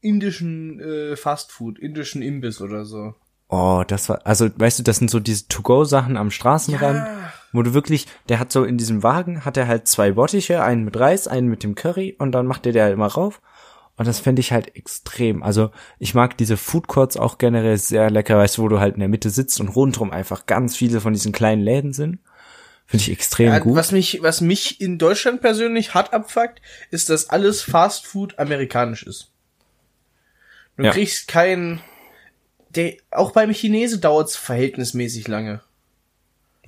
indischen 0.00 0.80
äh, 0.80 1.16
Fastfood, 1.16 1.78
indischen 1.78 2.22
Imbiss 2.22 2.60
oder 2.60 2.84
so. 2.84 3.14
Oh, 3.50 3.82
das 3.86 4.08
war, 4.10 4.26
also 4.26 4.48
weißt 4.54 4.78
du, 4.78 4.82
das 4.82 4.98
sind 4.98 5.10
so 5.10 5.20
diese 5.20 5.48
To-Go-Sachen 5.48 6.16
am 6.18 6.30
Straßenrand, 6.30 6.98
Ja. 6.98 7.32
wo 7.52 7.62
du 7.62 7.72
wirklich, 7.72 8.06
der 8.28 8.38
hat 8.40 8.52
so 8.52 8.62
in 8.64 8.76
diesem 8.76 9.02
Wagen, 9.02 9.44
hat 9.46 9.56
er 9.56 9.66
halt 9.66 9.88
zwei 9.88 10.12
Bottiche, 10.12 10.62
einen 10.62 10.84
mit 10.84 10.98
Reis, 10.98 11.26
einen 11.28 11.48
mit 11.48 11.62
dem 11.62 11.74
Curry 11.74 12.14
und 12.18 12.32
dann 12.32 12.46
macht 12.46 12.66
der 12.66 12.72
der 12.72 12.84
halt 12.84 12.92
immer 12.92 13.06
rauf. 13.06 13.40
Und 13.98 14.06
das 14.06 14.20
fände 14.20 14.40
ich 14.40 14.52
halt 14.52 14.76
extrem. 14.76 15.42
Also 15.42 15.70
ich 15.98 16.14
mag 16.14 16.38
diese 16.38 16.56
Food 16.56 16.86
Courts 16.86 17.16
auch 17.16 17.36
generell 17.36 17.76
sehr 17.76 18.10
lecker, 18.10 18.38
weißt 18.38 18.56
du, 18.58 18.62
wo 18.62 18.68
du 18.68 18.78
halt 18.78 18.94
in 18.94 19.00
der 19.00 19.08
Mitte 19.08 19.28
sitzt 19.28 19.60
und 19.60 19.68
rundrum 19.68 20.12
einfach 20.12 20.46
ganz 20.46 20.76
viele 20.76 21.00
von 21.00 21.12
diesen 21.12 21.32
kleinen 21.32 21.60
Läden 21.62 21.92
sind. 21.92 22.20
Finde 22.86 23.02
ich 23.02 23.10
extrem 23.10 23.48
Ja, 23.48 23.58
gut. 23.58 23.74
was 23.76 23.90
mich, 23.92 24.22
was 24.22 24.40
mich 24.40 24.80
in 24.80 24.98
Deutschland 24.98 25.42
persönlich 25.42 25.94
hart 25.94 26.14
abfuckt, 26.14 26.62
ist, 26.90 27.10
dass 27.10 27.28
alles 27.28 27.60
Fastfood 27.60 28.38
amerikanisch 28.38 29.02
ist. 29.02 29.30
Du 30.76 30.84
Ja. 30.84 30.92
kriegst 30.92 31.26
kein, 31.26 31.80
der, 32.70 32.94
auch 33.10 33.32
beim 33.32 33.50
Chinesen 33.50 34.00
dauert's 34.00 34.36
verhältnismäßig 34.36 35.26
lange. 35.26 35.60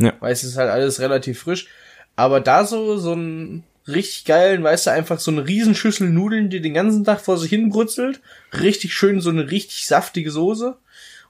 Ja. 0.01 0.15
Weil 0.19 0.33
es 0.33 0.43
ist 0.43 0.57
halt 0.57 0.69
alles 0.71 0.99
relativ 0.99 1.41
frisch. 1.41 1.69
Aber 2.17 2.41
da 2.41 2.67
so, 2.67 2.99
so 2.99 3.15
ein 3.15 3.63
richtig 3.91 4.25
geilen, 4.25 4.63
weißt 4.63 4.87
du, 4.87 4.91
einfach 4.93 5.19
so 5.19 5.31
eine 5.31 5.47
Riesenschüssel 5.47 6.09
Nudeln, 6.11 6.51
die 6.51 6.61
den 6.61 6.75
ganzen 6.75 7.05
Tag 7.05 7.21
vor 7.21 7.39
sich 7.39 7.51
hin 7.51 7.71
brutzelt. 7.71 8.21
Richtig 8.61 8.95
schön, 8.95 9.21
so 9.21 9.31
eine 9.31 9.51
richtig 9.51 9.87
saftige 9.87 10.31
Soße. 10.31 10.77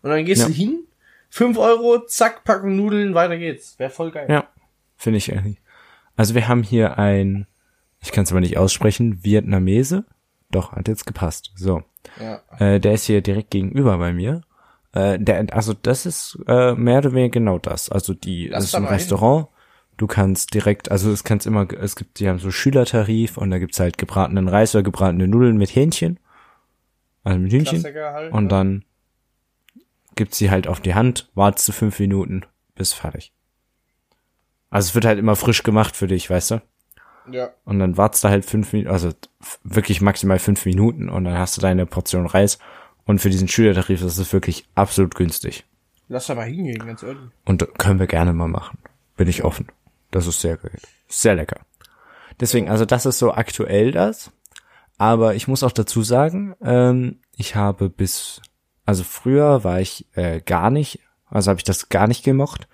Und 0.02 0.10
dann 0.10 0.24
gehst 0.24 0.42
Ja. 0.42 0.48
du 0.48 0.54
hin, 0.54 0.80
fünf 1.28 1.58
Euro, 1.58 2.04
zack, 2.06 2.44
packen 2.44 2.76
Nudeln, 2.76 3.14
weiter 3.14 3.36
geht's. 3.38 3.78
Wäre 3.78 3.90
voll 3.90 4.10
geil. 4.10 4.26
Ja, 4.28 4.48
finde 4.96 5.18
ich 5.18 5.30
ehrlich. 5.30 5.58
Also 6.16 6.34
wir 6.34 6.48
haben 6.48 6.62
hier 6.62 6.98
ein, 6.98 7.46
ich 8.00 8.12
kann 8.12 8.24
es 8.24 8.30
aber 8.30 8.40
nicht 8.40 8.56
aussprechen, 8.58 9.24
Vietnamese. 9.24 10.04
Doch, 10.50 10.72
hat 10.72 10.88
jetzt 10.88 11.06
gepasst. 11.06 11.52
So. 11.56 11.82
Ja. 12.20 12.42
Äh, 12.58 12.80
der 12.80 12.94
ist 12.94 13.04
hier 13.04 13.20
direkt 13.20 13.50
gegenüber 13.50 13.98
bei 13.98 14.12
mir. 14.12 14.42
Äh, 14.92 15.18
der, 15.18 15.54
also 15.54 15.74
das 15.74 16.06
ist 16.06 16.38
äh, 16.48 16.74
mehr 16.74 16.98
oder 16.98 17.12
weniger 17.12 17.30
genau 17.34 17.58
das. 17.58 17.88
Also 17.88 18.14
die, 18.14 18.48
das 18.48 18.64
ist 18.64 18.74
ein 18.74 18.82
mal 18.82 18.98
hin. 18.98 19.46
Du 20.00 20.06
kannst 20.06 20.54
direkt, 20.54 20.90
also 20.90 21.12
es 21.12 21.24
kannst 21.24 21.46
immer, 21.46 21.70
es 21.78 21.94
gibt, 21.94 22.20
die 22.20 22.28
haben 22.30 22.38
so 22.38 22.50
Schülertarif 22.50 23.36
und 23.36 23.50
da 23.50 23.58
gibt's 23.58 23.78
halt 23.78 23.98
gebratenen 23.98 24.48
Reis 24.48 24.74
oder 24.74 24.82
gebratene 24.82 25.28
Nudeln 25.28 25.58
mit 25.58 25.76
Hähnchen. 25.76 26.18
Also 27.22 27.38
mit 27.38 27.52
Hühnchen. 27.52 27.84
Halt. 27.84 28.32
Und 28.32 28.48
dann 28.48 28.82
gibt's 30.16 30.38
sie 30.38 30.50
halt 30.50 30.68
auf 30.68 30.80
die 30.80 30.94
Hand, 30.94 31.28
wartest 31.34 31.68
du 31.68 31.72
fünf 31.72 32.00
Minuten, 32.00 32.46
bist 32.76 32.94
fertig. 32.94 33.34
Also 34.70 34.88
es 34.88 34.94
wird 34.94 35.04
halt 35.04 35.18
immer 35.18 35.36
frisch 35.36 35.62
gemacht 35.64 35.94
für 35.94 36.06
dich, 36.06 36.30
weißt 36.30 36.52
du? 36.52 36.62
Ja. 37.30 37.50
Und 37.66 37.78
dann 37.78 37.98
wartest 37.98 38.24
du 38.24 38.28
halt 38.28 38.46
fünf 38.46 38.72
Minuten, 38.72 38.90
also 38.90 39.10
wirklich 39.64 40.00
maximal 40.00 40.38
fünf 40.38 40.64
Minuten 40.64 41.10
und 41.10 41.24
dann 41.24 41.36
hast 41.36 41.58
du 41.58 41.60
deine 41.60 41.84
Portion 41.84 42.24
Reis. 42.24 42.58
Und 43.04 43.18
für 43.18 43.28
diesen 43.28 43.48
Schülertarif 43.48 44.00
ist 44.00 44.16
es 44.16 44.32
wirklich 44.32 44.66
absolut 44.74 45.14
günstig. 45.14 45.66
Lass 46.08 46.26
da 46.26 46.34
mal 46.34 46.46
hingehen, 46.46 46.86
ganz 46.86 47.02
ehrlich. 47.02 47.20
Und 47.44 47.68
können 47.76 48.00
wir 48.00 48.06
gerne 48.06 48.32
mal 48.32 48.48
machen. 48.48 48.78
Bin 49.18 49.28
ich 49.28 49.44
offen. 49.44 49.66
Das 50.10 50.26
ist 50.26 50.40
sehr 50.40 50.56
geil. 50.56 50.78
Sehr 51.08 51.34
lecker. 51.34 51.60
Deswegen, 52.40 52.68
also 52.68 52.84
das 52.84 53.06
ist 53.06 53.18
so 53.18 53.32
aktuell 53.32 53.92
das. 53.92 54.32
Aber 54.98 55.34
ich 55.34 55.48
muss 55.48 55.62
auch 55.62 55.72
dazu 55.72 56.02
sagen, 56.02 56.54
ähm, 56.62 57.20
ich 57.36 57.56
habe 57.56 57.88
bis, 57.88 58.42
also 58.84 59.02
früher 59.02 59.64
war 59.64 59.80
ich 59.80 60.06
äh, 60.14 60.40
gar 60.40 60.70
nicht, 60.70 61.00
also 61.26 61.50
habe 61.50 61.58
ich 61.58 61.64
das 61.64 61.88
gar 61.88 62.06
nicht 62.06 62.22
gemocht. 62.22 62.68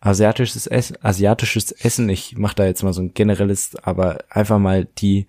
Asiatisches 0.00 0.66
Essen, 0.66 0.96
asiatisches 1.02 1.72
Essen, 1.72 2.08
ich 2.08 2.38
mache 2.38 2.54
da 2.54 2.64
jetzt 2.64 2.82
mal 2.82 2.92
so 2.92 3.02
ein 3.02 3.12
generelles, 3.14 3.76
aber 3.82 4.24
einfach 4.30 4.58
mal 4.58 4.84
die 4.84 5.26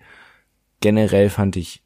generell 0.80 1.30
fand 1.30 1.56
ich, 1.56 1.82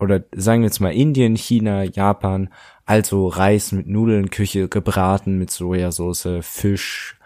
oder 0.00 0.24
sagen 0.34 0.62
wir 0.62 0.68
jetzt 0.68 0.80
mal 0.80 0.94
Indien, 0.94 1.36
China, 1.36 1.82
Japan, 1.82 2.52
also 2.84 3.28
Reis 3.28 3.72
mit 3.72 3.86
Nudeln, 3.86 4.30
Küche 4.30 4.68
gebraten 4.68 5.38
mit 5.38 5.50
Sojasauce, 5.50 6.28
Fisch. 6.40 7.17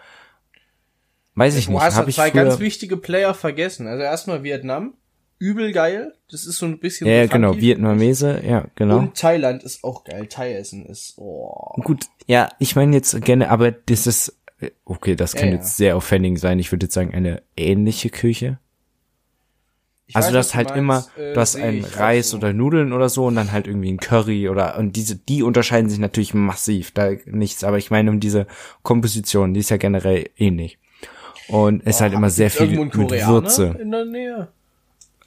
Weiß 1.34 1.56
ich 1.56 1.66
Du 1.66 1.72
nicht, 1.72 1.80
hast 1.80 1.94
habe 1.94 2.02
halt 2.04 2.08
ich 2.10 2.16
zwei 2.16 2.30
ganz 2.30 2.58
wichtige 2.60 2.96
Player 2.96 3.34
vergessen. 3.34 3.86
Also 3.86 4.02
erstmal 4.02 4.42
Vietnam. 4.42 4.94
Übel 5.38 5.72
geil. 5.72 6.14
Das 6.30 6.46
ist 6.46 6.58
so 6.58 6.66
ein 6.66 6.78
bisschen. 6.78 7.08
ja, 7.08 7.24
so 7.24 7.30
genau. 7.32 7.56
Vietnamese, 7.56 8.40
ja, 8.46 8.66
genau. 8.76 8.98
Und 8.98 9.16
Thailand 9.16 9.64
ist 9.64 9.82
auch 9.82 10.04
geil. 10.04 10.26
Thai-Essen 10.28 10.86
ist, 10.86 11.14
oh. 11.18 11.72
Gut, 11.82 12.04
ja, 12.26 12.48
ich 12.60 12.76
meine 12.76 12.94
jetzt 12.94 13.20
gerne, 13.24 13.50
aber 13.50 13.72
das 13.72 14.06
ist, 14.06 14.38
okay, 14.84 15.16
das 15.16 15.34
kann 15.34 15.48
Ja, 15.48 15.54
ja. 15.54 15.58
jetzt 15.58 15.76
sehr 15.76 15.96
offending 15.96 16.36
sein. 16.36 16.60
Ich 16.60 16.70
würde 16.70 16.86
jetzt 16.86 16.94
sagen, 16.94 17.12
eine 17.12 17.42
ähnliche 17.56 18.08
Küche. 18.10 18.58
Ich 20.06 20.14
Also 20.14 20.26
weiß, 20.28 20.32
du 20.32 20.38
hast 20.38 20.54
halt 20.54 20.68
meinst. 20.68 20.78
immer, 20.78 21.06
Äh, 21.16 21.32
du 21.34 21.40
hast 21.40 21.56
einen 21.56 21.84
Reis 21.84 22.30
so. 22.30 22.36
oder 22.36 22.52
Nudeln 22.52 22.92
oder 22.92 23.08
so 23.08 23.26
und 23.26 23.34
dann 23.34 23.50
halt 23.50 23.66
irgendwie 23.66 23.90
ein 23.90 23.98
Curry 23.98 24.48
oder 24.48 24.78
und 24.78 24.94
diese, 24.94 25.16
die 25.16 25.42
unterscheiden 25.42 25.88
sich 25.88 25.98
natürlich 25.98 26.34
massiv, 26.34 26.90
da 26.92 27.10
nichts, 27.24 27.64
aber 27.64 27.78
ich 27.78 27.90
meine 27.90 28.10
um 28.10 28.20
diese 28.20 28.46
Komposition, 28.82 29.54
die 29.54 29.60
ist 29.60 29.70
ja 29.70 29.76
generell 29.76 30.28
ähnlich. 30.36 30.78
Und 31.48 31.82
ist 31.82 32.00
halt 32.00 32.12
immer 32.12 32.30
sehr 32.30 32.50
viel 32.50 32.78
mit 32.78 32.94
Würze. 32.94 33.76
In 33.80 33.90
der 33.90 34.04
Nähe. 34.04 34.48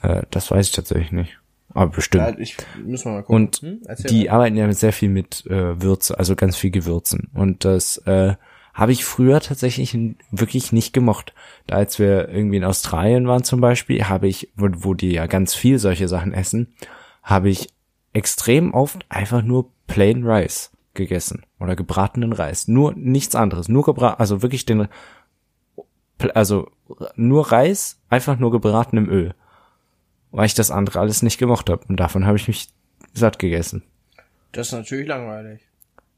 Äh, 0.01 0.23
das 0.31 0.51
weiß 0.51 0.67
ich 0.67 0.71
tatsächlich 0.71 1.11
nicht. 1.11 1.39
Aber 1.73 1.91
bestimmt. 1.91 2.23
Ja, 2.23 2.39
ich, 2.39 2.55
müssen 2.83 3.11
wir 3.11 3.15
mal 3.15 3.21
gucken. 3.23 3.35
Und 3.35 3.57
Hm? 3.57 3.81
Die 4.09 4.25
mal. 4.25 4.31
arbeiten 4.31 4.55
ja 4.55 4.71
sehr 4.73 4.93
viel 4.93 5.09
mit 5.09 5.45
äh, 5.47 5.81
Würze, 5.81 6.17
also 6.17 6.35
ganz 6.35 6.55
viel 6.55 6.71
Gewürzen. 6.71 7.29
Und 7.33 7.65
das 7.65 7.97
äh, 8.05 8.35
habe 8.73 8.91
ich 8.91 9.03
früher 9.03 9.41
tatsächlich 9.41 9.97
wirklich 10.31 10.71
nicht 10.71 10.93
gemocht. 10.93 11.33
Da 11.67 11.75
als 11.75 11.99
wir 11.99 12.29
irgendwie 12.29 12.57
in 12.57 12.63
Australien 12.63 13.27
waren 13.27 13.43
zum 13.43 13.61
Beispiel, 13.61 14.05
habe 14.05 14.27
ich, 14.27 14.49
wo, 14.55 14.67
wo 14.71 14.93
die 14.93 15.11
ja 15.11 15.27
ganz 15.27 15.53
viel 15.53 15.79
solche 15.79 16.07
Sachen 16.07 16.33
essen, 16.33 16.73
habe 17.23 17.49
ich 17.49 17.69
extrem 18.13 18.73
oft 18.73 19.05
einfach 19.09 19.41
nur 19.41 19.69
plain 19.87 20.25
Rice 20.25 20.71
gegessen 20.93 21.43
oder 21.59 21.75
gebratenen 21.75 22.31
Reis. 22.31 22.67
Nur 22.69 22.93
nichts 22.95 23.35
anderes, 23.35 23.67
nur 23.67 23.83
gebrat, 23.83 24.19
also 24.19 24.41
wirklich 24.41 24.65
den, 24.65 24.87
also 26.33 26.71
nur 27.15 27.51
Reis, 27.51 27.99
einfach 28.09 28.39
nur 28.39 28.51
gebraten 28.51 28.97
im 28.97 29.09
Öl. 29.09 29.33
Weil 30.31 30.45
ich 30.45 30.53
das 30.53 30.71
andere 30.71 30.99
alles 30.99 31.21
nicht 31.21 31.37
gemocht 31.37 31.69
habe. 31.69 31.85
Und 31.87 31.97
davon 31.97 32.25
habe 32.25 32.37
ich 32.37 32.47
mich 32.47 32.69
satt 33.13 33.39
gegessen. 33.39 33.83
Das 34.51 34.67
ist 34.67 34.73
natürlich 34.73 35.07
langweilig. 35.07 35.61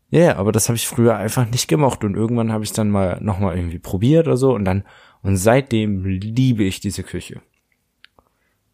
Ja, 0.09 0.19
yeah, 0.19 0.35
aber 0.37 0.51
das 0.51 0.69
habe 0.69 0.77
ich 0.77 0.87
früher 0.87 1.17
einfach 1.17 1.49
nicht 1.49 1.67
gemocht 1.67 2.05
und 2.05 2.15
irgendwann 2.15 2.53
habe 2.53 2.63
ich 2.63 2.71
dann 2.71 2.89
mal 2.89 3.19
noch 3.19 3.39
mal 3.39 3.57
irgendwie 3.57 3.79
probiert 3.79 4.27
oder 4.27 4.37
so 4.37 4.53
und 4.53 4.63
dann 4.63 4.85
und 5.21 5.35
seitdem 5.35 6.05
liebe 6.05 6.63
ich 6.63 6.79
diese 6.79 7.03
Küche. 7.03 7.41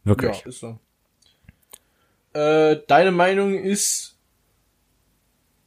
Wirklich. 0.03 0.41
Ja, 0.41 0.49
ist 0.49 0.59
so. 0.59 0.79
Äh, 2.33 2.81
deine 2.87 3.11
Meinung 3.11 3.55
ist 3.55 4.17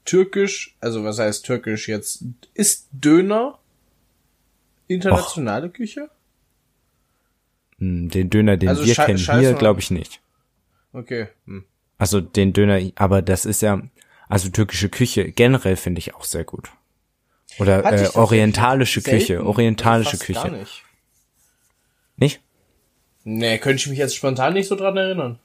türkisch, 0.04 0.76
also 0.80 1.02
was 1.02 1.18
heißt 1.18 1.44
türkisch 1.44 1.88
jetzt? 1.88 2.24
Ist 2.54 2.88
Döner 2.92 3.58
internationale 4.88 5.68
Küche? 5.70 6.08
Hm, 7.78 8.08
Den 8.08 8.30
Döner, 8.30 8.56
den 8.56 8.68
Also 8.68 8.84
wir 8.84 8.94
kennen 8.94 9.18
hier, 9.18 9.54
glaube 9.54 9.80
ich 9.80 9.90
nicht. 9.90 10.20
Okay. 10.92 11.28
Hm. 11.46 11.64
Also 11.98 12.20
den 12.20 12.52
Döner, 12.52 12.80
aber 12.96 13.22
das 13.22 13.44
ist 13.44 13.62
ja 13.62 13.82
also 14.28 14.48
türkische 14.48 14.88
Küche 14.88 15.30
generell 15.30 15.76
finde 15.76 15.98
ich 16.00 16.14
auch 16.14 16.24
sehr 16.24 16.44
gut. 16.44 16.70
Oder 17.58 17.84
äh, 17.84 18.08
orientalische 18.14 19.00
selten, 19.00 19.18
Küche, 19.20 19.46
orientalische 19.46 20.10
fast 20.16 20.22
Küche. 20.24 20.40
Gar 20.42 20.50
nicht. 20.50 20.82
Nicht? 22.16 22.40
Nee, 23.24 23.58
könnte 23.58 23.76
ich 23.76 23.86
mich 23.88 23.98
jetzt 23.98 24.16
spontan 24.16 24.52
nicht 24.54 24.68
so 24.68 24.74
dran 24.76 24.96
erinnern. 24.96 25.38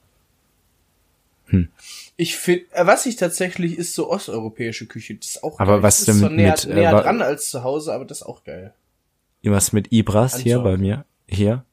Hm. 1.48 1.70
Ich 2.18 2.36
finde, 2.38 2.66
äh, 2.72 2.86
was 2.86 3.06
ich 3.06 3.16
tatsächlich 3.18 3.78
ist 3.78 3.94
so 3.94 4.10
osteuropäische 4.10 4.86
Küche, 4.88 5.16
das 5.16 5.30
ist 5.30 5.44
auch 5.44 5.60
Aber 5.60 5.74
geil. 5.76 5.84
was 5.84 5.98
das 5.98 6.06
denn 6.06 6.16
ist 6.16 6.20
zwar 6.22 6.30
mit- 6.30 6.38
näher, 6.40 6.52
mit, 6.52 6.66
äh, 6.66 6.74
näher 6.74 6.94
wa- 6.94 7.02
dran 7.02 7.22
als 7.22 7.50
zu 7.50 7.64
Hause, 7.64 7.94
aber 7.94 8.06
das 8.06 8.20
ist 8.22 8.24
auch 8.28 8.44
geil. 8.44 8.74
Was 9.44 9.74
mit 9.74 9.92
Ibras 9.92 10.38
hier 10.38 10.58
Anschau. 10.58 10.72
bei 10.72 10.78
mir? 10.78 11.06
Hier? 11.28 11.66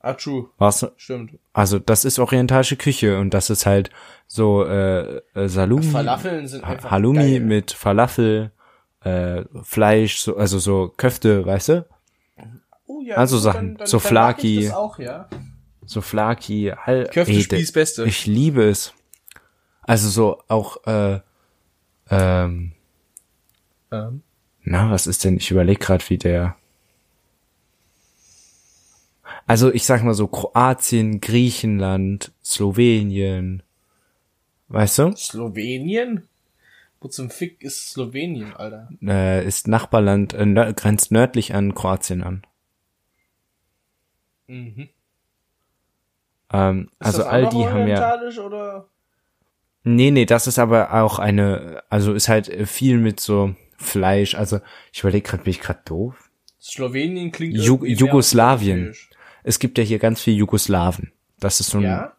Ah, 0.00 0.14
true. 0.14 0.48
War's, 0.58 0.86
Stimmt. 0.96 1.38
also 1.52 1.78
das 1.78 2.04
ist 2.06 2.18
orientalische 2.18 2.76
Küche 2.76 3.18
und 3.18 3.34
das 3.34 3.50
ist 3.50 3.66
halt 3.66 3.90
so 4.26 4.64
äh, 4.64 5.18
äh, 5.34 5.48
Salumi, 5.48 5.82
Falafeln 5.84 6.48
sind 6.48 6.64
einfach 6.64 6.90
Halloumi 6.90 7.18
geil. 7.18 7.40
mit 7.40 7.70
Falafel, 7.72 8.50
äh, 9.02 9.44
Fleisch, 9.62 10.18
so, 10.20 10.36
also 10.36 10.58
so 10.58 10.88
Köfte, 10.96 11.44
weißt 11.44 11.68
du? 11.68 11.86
Oh, 12.86 13.02
ja, 13.02 13.16
Also 13.16 13.36
Sachen, 13.38 13.76
so 13.84 13.98
mag 13.98 14.02
ich 14.04 14.08
Flaki. 14.08 14.64
Das 14.64 14.74
auch, 14.74 14.98
ja. 14.98 15.28
So 15.84 16.00
Flaki, 16.00 16.72
all, 16.72 17.04
Köftespieß 17.04 17.72
Beste. 17.72 18.04
Ich 18.04 18.26
liebe 18.26 18.62
es. 18.68 18.94
Also 19.82 20.08
so 20.08 20.42
auch, 20.48 20.86
äh, 20.86 21.20
ähm, 22.10 22.72
Ähm. 23.92 24.22
Na, 24.62 24.90
was 24.90 25.06
ist 25.06 25.24
denn? 25.24 25.36
Ich 25.36 25.50
überlege 25.50 25.80
gerade, 25.80 26.04
wie 26.08 26.18
der. 26.18 26.56
Also 29.46 29.72
ich 29.72 29.84
sag 29.84 30.02
mal 30.02 30.14
so 30.14 30.26
Kroatien, 30.28 31.20
Griechenland, 31.20 32.32
Slowenien, 32.44 33.62
weißt 34.68 34.98
du? 34.98 35.16
Slowenien? 35.16 36.28
Wo 37.00 37.08
zum 37.08 37.30
Fick 37.30 37.62
ist 37.62 37.90
Slowenien, 37.90 38.52
Alter? 38.54 38.88
Äh, 39.02 39.46
ist 39.46 39.66
Nachbarland, 39.66 40.34
äh, 40.34 40.44
nör 40.44 40.72
grenzt 40.74 41.10
nördlich 41.10 41.54
an 41.54 41.74
Kroatien 41.74 42.22
an. 42.22 42.42
Mhm. 44.46 44.88
Ähm, 46.52 46.90
Ist 46.98 47.06
also 47.06 47.24
all 47.24 47.48
die 47.48 47.66
haben 47.66 47.86
ja. 47.86 48.20
oder? 48.44 48.86
Nee, 49.84 50.10
nee, 50.10 50.26
das 50.26 50.46
ist 50.46 50.58
aber 50.58 50.92
auch 50.92 51.18
eine, 51.18 51.82
also 51.88 52.12
ist 52.12 52.28
halt 52.28 52.68
viel 52.68 52.98
mit 52.98 53.20
so 53.20 53.54
Fleisch. 53.80 54.34
Also 54.34 54.60
ich 54.92 55.00
überlege 55.00 55.28
gerade, 55.28 55.42
bin 55.42 55.50
ich 55.52 55.60
gerade 55.60 55.80
doof? 55.84 56.30
Slowenien 56.60 57.32
klingt 57.32 57.56
Ju 57.56 57.84
Jugoslawien. 57.84 58.94
Es 59.42 59.58
gibt 59.58 59.78
ja 59.78 59.84
hier 59.84 59.98
ganz 59.98 60.20
viel 60.20 60.34
Jugoslawen. 60.34 61.12
Das 61.38 61.60
ist 61.60 61.70
so 61.70 61.78
ein, 61.78 61.84
Ja? 61.84 62.12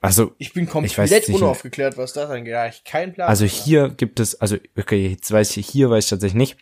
also 0.00 0.34
Ich 0.38 0.52
bin 0.52 0.64
Ich 0.64 0.70
weiß 0.74 1.10
komplett 1.10 1.28
nicht. 1.28 1.42
unaufgeklärt, 1.42 1.98
was 1.98 2.12
das 2.12 2.30
angeht. 2.30 2.52
Ja, 2.52 2.66
ich 2.66 2.84
keinen 2.84 3.12
Plan. 3.12 3.28
Also 3.28 3.44
hier 3.44 3.88
gibt 3.88 4.20
es, 4.20 4.40
also 4.40 4.56
okay, 4.78 5.08
jetzt 5.08 5.30
weiß 5.32 5.56
ich, 5.56 5.66
hier 5.68 5.90
weiß 5.90 6.04
ich 6.04 6.10
tatsächlich 6.10 6.38
nicht. 6.38 6.56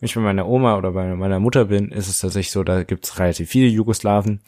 Wenn 0.00 0.06
ich 0.06 0.14
bei 0.14 0.20
meiner 0.20 0.46
Oma 0.46 0.76
oder 0.76 0.92
bei 0.92 1.14
meiner 1.16 1.40
Mutter 1.40 1.64
bin, 1.66 1.90
ist 1.90 2.08
es 2.08 2.20
tatsächlich 2.20 2.52
so, 2.52 2.62
da 2.62 2.82
gibt 2.84 3.04
es 3.06 3.18
relativ 3.18 3.48
viele 3.48 3.66
Jugoslawen. 3.68 4.40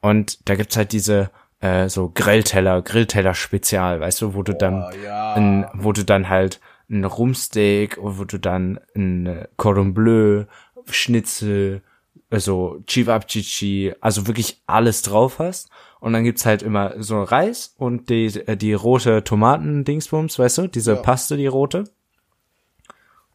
Und 0.00 0.48
da 0.48 0.56
gibt's 0.56 0.76
halt 0.76 0.92
diese 0.92 1.30
äh, 1.60 1.88
so 1.88 2.10
Grillteller, 2.12 2.82
Grillteller-Spezial, 2.82 4.00
weißt 4.00 4.22
du, 4.22 4.34
wo 4.34 4.42
du 4.42 4.54
dann, 4.54 4.84
ja. 5.04 5.34
ein, 5.34 5.66
wo 5.74 5.92
du 5.92 6.04
dann 6.04 6.28
halt 6.28 6.60
ein 6.90 7.04
Rumsteak, 7.04 7.98
wo 8.00 8.24
du 8.24 8.38
dann 8.38 8.80
ein 8.96 9.46
Cordon 9.56 9.94
Bleu, 9.94 10.44
Schnitzel, 10.86 11.82
so 12.30 12.82
Chivapchichi, 12.86 13.94
also 14.00 14.26
wirklich 14.26 14.62
alles 14.66 15.02
drauf 15.02 15.38
hast. 15.38 15.70
Und 16.00 16.12
dann 16.12 16.24
gibt's 16.24 16.46
halt 16.46 16.62
immer 16.62 16.94
so 17.02 17.22
Reis 17.22 17.74
und 17.76 18.08
die, 18.08 18.26
äh, 18.26 18.56
die 18.56 18.72
rote 18.72 19.22
Tomaten-Dingsbums, 19.22 20.38
weißt 20.38 20.58
du, 20.58 20.66
diese 20.66 20.94
Ja. 20.94 21.02
Paste, 21.02 21.36
die 21.36 21.46
rote. 21.46 21.84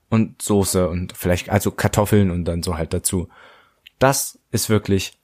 Und 0.10 0.42
Soße 0.42 0.88
und 0.90 1.16
vielleicht, 1.16 1.50
also 1.50 1.72
Kartoffeln 1.72 2.32
und 2.32 2.46
dann 2.46 2.64
so 2.64 2.78
halt 2.78 2.94
dazu. 2.94 3.28
Das 4.00 4.40
ist 4.52 4.70
wirklich, 4.70 5.18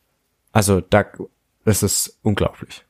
also 0.52 0.82
da, 0.82 1.06
das 1.66 1.84
ist 1.84 2.20
unglaublich. 2.24 2.86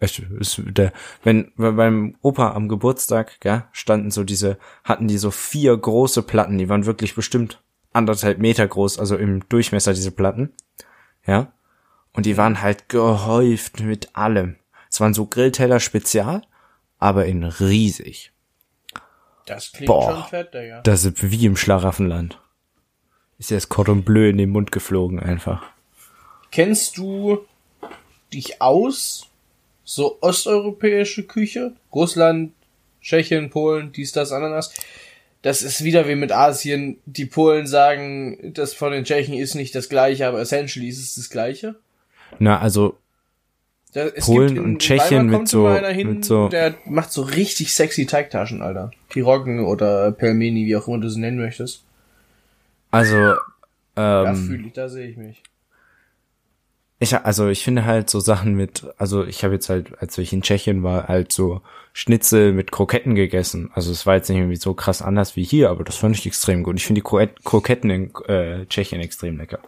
Echt, 0.00 0.20
ist 0.20 0.62
der, 0.64 0.92
wenn, 1.24 1.50
wenn 1.56 1.76
beim 1.76 2.16
Opa 2.22 2.52
am 2.52 2.68
Geburtstag, 2.68 3.40
gell, 3.40 3.64
standen 3.72 4.10
so 4.12 4.22
diese, 4.22 4.58
hatten 4.84 5.08
die 5.08 5.18
so 5.18 5.30
vier 5.32 5.76
große 5.76 6.22
Platten, 6.22 6.58
die 6.58 6.68
waren 6.68 6.86
wirklich 6.86 7.16
bestimmt 7.16 7.60
anderthalb 7.92 8.38
Meter 8.38 8.66
groß, 8.66 8.98
also 8.98 9.16
im 9.16 9.48
Durchmesser 9.48 9.94
diese 9.94 10.12
Platten, 10.12 10.52
ja, 11.26 11.52
und 12.12 12.26
die 12.26 12.36
waren 12.36 12.62
halt 12.62 12.88
gehäuft 12.88 13.80
mit 13.80 14.14
allem. 14.16 14.56
Es 14.90 15.00
waren 15.00 15.14
so 15.14 15.26
Grillteller 15.26 15.80
spezial, 15.80 16.42
aber 16.98 17.26
in 17.26 17.44
riesig. 17.44 18.32
Das 19.46 19.72
klingt 19.72 19.86
Boah. 19.86 20.12
schon 20.12 20.24
fett, 20.24 20.54
Digga. 20.54 20.80
Das 20.82 21.04
ist 21.04 21.30
wie 21.30 21.46
im 21.46 21.56
Schlaraffenland. 21.56 22.40
Ist 23.38 23.50
ja 23.50 23.56
das 23.56 23.68
Cordon 23.68 24.04
Bleu 24.04 24.28
in 24.28 24.36
den 24.36 24.50
Mund 24.50 24.72
geflogen 24.72 25.20
einfach. 25.20 25.62
Kennst 26.50 26.98
du 26.98 27.38
dich 28.32 28.60
aus? 28.60 29.28
So 29.90 30.18
osteuropäische 30.20 31.22
Küche? 31.22 31.72
Russland, 31.94 32.52
Tschechien, 33.00 33.48
Polen, 33.48 33.90
dies, 33.90 34.12
das, 34.12 34.32
Ananas. 34.32 34.74
Das 35.40 35.62
ist 35.62 35.82
wieder 35.82 36.06
wie 36.06 36.14
mit 36.14 36.30
Asien. 36.30 36.98
Die 37.06 37.24
Polen 37.24 37.66
sagen, 37.66 38.52
das 38.52 38.74
von 38.74 38.92
den 38.92 39.04
Tschechen 39.04 39.32
ist 39.32 39.54
nicht 39.54 39.74
das 39.74 39.88
gleiche, 39.88 40.26
aber 40.26 40.42
essentially 40.42 40.88
ist 40.88 40.98
es 40.98 41.14
das 41.14 41.30
gleiche. 41.30 41.74
Na, 42.38 42.58
also, 42.60 42.98
Da, 43.94 44.08
Polen 44.20 44.58
und 44.58 44.80
Tschechien 44.80 45.24
mit 45.24 45.48
so- 45.48 45.74
hin, 45.86 46.16
mit 46.16 46.24
so- 46.26 46.48
der 46.50 46.74
macht 46.84 47.10
so 47.10 47.22
richtig 47.22 47.72
sexy 47.72 48.04
Teigtaschen, 48.04 48.60
Alter. 48.60 48.90
Piroggen 49.08 49.64
oder 49.64 50.12
Pelmeni, 50.12 50.66
wie 50.66 50.76
auch 50.76 50.86
immer 50.86 50.98
du 50.98 51.08
sie 51.08 51.18
nennen 51.20 51.38
möchtest. 51.38 51.82
also, 52.90 53.36
Da 53.94 54.32
ähm, 54.32 54.36
fühle 54.36 54.66
ich, 54.66 54.72
da 54.74 54.90
sehe 54.90 55.06
ich 55.08 55.16
mich. 55.16 55.42
Ich, 57.00 57.14
also 57.14 57.48
ich 57.48 57.62
finde 57.62 57.84
halt 57.84 58.10
so 58.10 58.18
Sachen 58.20 58.54
mit, 58.54 58.86
also 58.96 59.24
ich 59.24 59.44
habe 59.44 59.54
jetzt 59.54 59.68
halt, 59.68 60.00
als 60.00 60.18
ich 60.18 60.32
in 60.32 60.42
Tschechien 60.42 60.82
war, 60.82 61.06
halt 61.06 61.30
so 61.32 61.62
Schnitzel 61.92 62.52
mit 62.52 62.72
Kroketten 62.72 63.14
gegessen. 63.14 63.70
Also 63.74 63.92
es 63.92 64.04
war 64.04 64.16
jetzt 64.16 64.28
nicht 64.28 64.38
irgendwie 64.38 64.56
so 64.56 64.74
krass 64.74 65.00
anders 65.02 65.36
wie 65.36 65.44
hier, 65.44 65.70
aber 65.70 65.84
das 65.84 65.96
fand 65.96 66.16
ich 66.16 66.26
extrem 66.26 66.62
gut. 66.62 66.76
Ich 66.76 66.86
finde 66.86 67.00
die 67.00 67.04
Kro 67.04 67.24
Kroketten 67.44 67.90
in 67.90 68.14
äh, 68.26 68.66
Tschechien 68.66 69.00
extrem 69.00 69.36
lecker. 69.36 69.60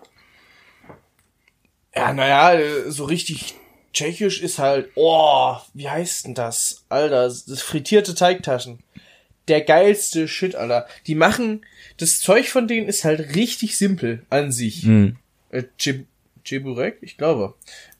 Ja, 1.94 2.12
naja, 2.12 2.60
so 2.88 3.04
richtig 3.04 3.54
tschechisch 3.92 4.40
ist 4.40 4.58
halt, 4.58 4.90
oh, 4.94 5.56
wie 5.74 5.88
heißt 5.88 6.26
denn 6.26 6.34
das? 6.34 6.84
Alter, 6.88 7.24
das 7.24 7.62
frittierte 7.62 8.14
Teigtaschen. 8.14 8.78
Der 9.48 9.60
geilste 9.62 10.28
Shit, 10.28 10.54
Alter. 10.54 10.86
Die 11.06 11.16
machen, 11.16 11.64
das 11.96 12.20
Zeug 12.20 12.48
von 12.48 12.68
denen 12.68 12.88
ist 12.88 13.04
halt 13.04 13.34
richtig 13.34 13.76
simpel 13.78 14.24
an 14.30 14.52
sich. 14.52 14.84
Mhm. 14.84 15.16
Äh, 15.50 15.64
Chib- 15.78 16.04
Cheburek, 16.50 16.98
ich 17.00 17.16
glaube. 17.16 17.54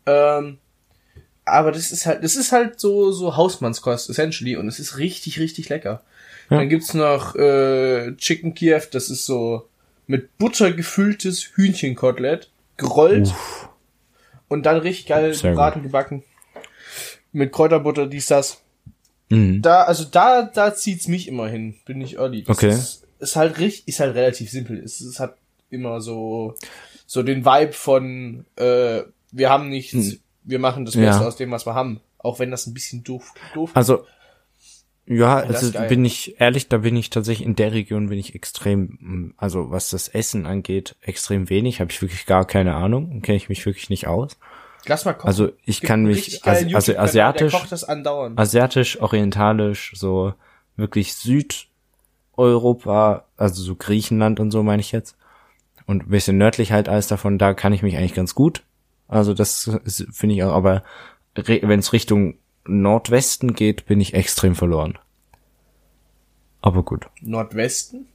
Ähm, 0.07 0.59
aber 1.45 1.73
das 1.73 1.93
ist 1.93 2.07
halt, 2.07 2.25
das 2.25 2.37
ist 2.37 2.53
halt 2.53 2.81
so, 2.81 3.13
so 3.13 3.37
Hausmannskost, 3.37 4.11
essentially, 4.11 4.57
und 4.57 4.69
es 4.69 4.79
ist 4.79 4.99
richtig, 4.99 5.39
richtig 5.39 5.69
lecker. 5.69 6.03
Ja. 6.51 6.59
Dann 6.59 6.69
gibt's 6.69 6.95
noch, 6.95 7.37
äh, 7.37 8.15
Chicken 8.17 8.55
Kiev, 8.55 8.91
das 8.91 9.09
ist 9.09 9.25
so 9.25 9.69
mit 10.07 10.37
Butter 10.39 10.73
gefülltes 10.73 11.53
Hühnchenkotelett, 11.55 12.51
gerollt 12.77 13.33
und 14.49 14.67
dann 14.67 14.79
richtig 14.79 15.07
geil 15.07 15.33
Sehr 15.33 15.51
gebraten, 15.51 15.83
gebacken. 15.83 16.25
Mit 17.33 17.53
Kräuterbutter, 17.53 18.09
dies, 18.09 18.27
das. 18.27 18.61
Mhm. 19.29 19.63
Da, 19.63 19.83
also 19.85 20.05
da, 20.05 20.43
da 20.43 20.75
zieht's 20.75 21.07
mich 21.07 21.29
immer 21.29 21.49
hin, 21.49 21.77
bin 21.85 22.01
ich 22.01 22.17
early. 22.17 22.43
Das 22.43 22.59
Okay. 22.59 22.71
Ist, 22.71 23.07
ist 23.21 23.37
halt 23.37 23.59
richtig, 23.61 23.87
ist 23.87 24.01
halt 24.01 24.17
relativ 24.17 24.51
simpel. 24.51 24.83
Es, 24.83 25.01
es 25.01 25.21
hat 25.21 25.37
immer 25.71 26.01
so, 26.01 26.55
so 27.07 27.23
den 27.23 27.45
Vibe 27.45 27.73
von, 27.73 28.47
äh, 28.57 29.03
wir 29.33 29.51
haben 29.51 29.69
nichts, 29.69 30.19
wir 30.43 30.59
machen 30.59 30.85
das 30.85 30.95
Hm. 30.95 31.03
Ja. 31.03 31.11
Beste 31.11 31.27
aus 31.27 31.37
dem, 31.37 31.51
was 31.51 31.67
wir 31.67 31.75
haben. 31.75 32.01
Auch 32.19 32.39
wenn 32.39 32.51
das 32.51 32.67
ein 32.67 32.75
bisschen 32.75 33.03
doof, 33.03 33.33
doof 33.55 33.71
Also, 33.75 34.05
ja, 35.07 35.39
also 35.39 35.73
bin 35.89 36.05
ich 36.05 36.41
ehrlich, 36.41 36.69
da 36.69 36.79
bin 36.79 36.95
ich 36.95 37.11
tatsächlich 37.11 37.45
in 37.45 37.57
der 37.57 37.73
Region 37.73 38.11
bin 38.11 38.19
ich 38.19 38.35
extrem, 38.37 38.99
mm, 39.01 39.35
also 39.39 39.71
was 39.71 39.91
das 39.91 40.07
Essen 40.07 40.47
angeht, 40.47 40.95
extrem 41.01 41.49
wenig. 41.49 41.81
Habe 41.81 41.91
ich 41.91 42.01
wirklich 42.01 42.27
gar 42.27 42.47
keine 42.47 42.75
Ahnung, 42.75 43.21
kenne 43.23 43.37
ich 43.37 43.49
mich 43.49 43.67
wirklich 43.67 43.91
nicht 43.91 44.07
aus. 44.07 44.39
Lass 44.87 45.05
mal 45.05 45.15
kochen. 45.15 45.27
Also 45.27 45.49
ich 45.65 45.81
Gibt 45.81 45.89
kann 45.89 46.05
mich, 46.05 46.45
also, 46.45 46.77
also 46.77 46.97
asiatisch, 46.97 47.55
asiatisch, 48.37 49.01
orientalisch, 49.01 49.93
so 49.97 50.33
wirklich 50.77 51.15
Südeuropa, 52.37 53.25
also 53.37 53.63
so 53.63 53.75
Griechenland 53.75 54.39
und 54.39 54.53
so 54.53 54.63
meine 54.63 54.81
ich 54.81 54.93
jetzt. 54.93 55.17
Und 55.91 56.07
ein 56.07 56.11
bisschen 56.11 56.39
nördlich 56.39 56.71
halt 56.71 56.89
alles 56.89 57.09
davon, 57.09 57.37
da 57.37 57.53
kann 57.53 57.73
ich 57.73 57.83
mich 57.83 57.97
eigentlich 57.97 58.15
ganz 58.15 58.37
gut. 58.37 58.63
Also 59.09 59.35
das 59.35 59.77
finde 60.13 60.37
ich 60.37 60.45
auch, 60.45 60.53
aber 60.53 60.85
wenn 61.35 61.81
es 61.81 61.93
Richtung 61.93 62.37
Nordwesten 62.65 63.55
geht, 63.55 63.87
bin 63.87 64.01
ich 64.01 64.15
extrem 64.15 64.55
verloren. 64.55 65.01
Aber 66.61 66.85
gut. 66.85 67.09
Nordwesten? 67.21 68.07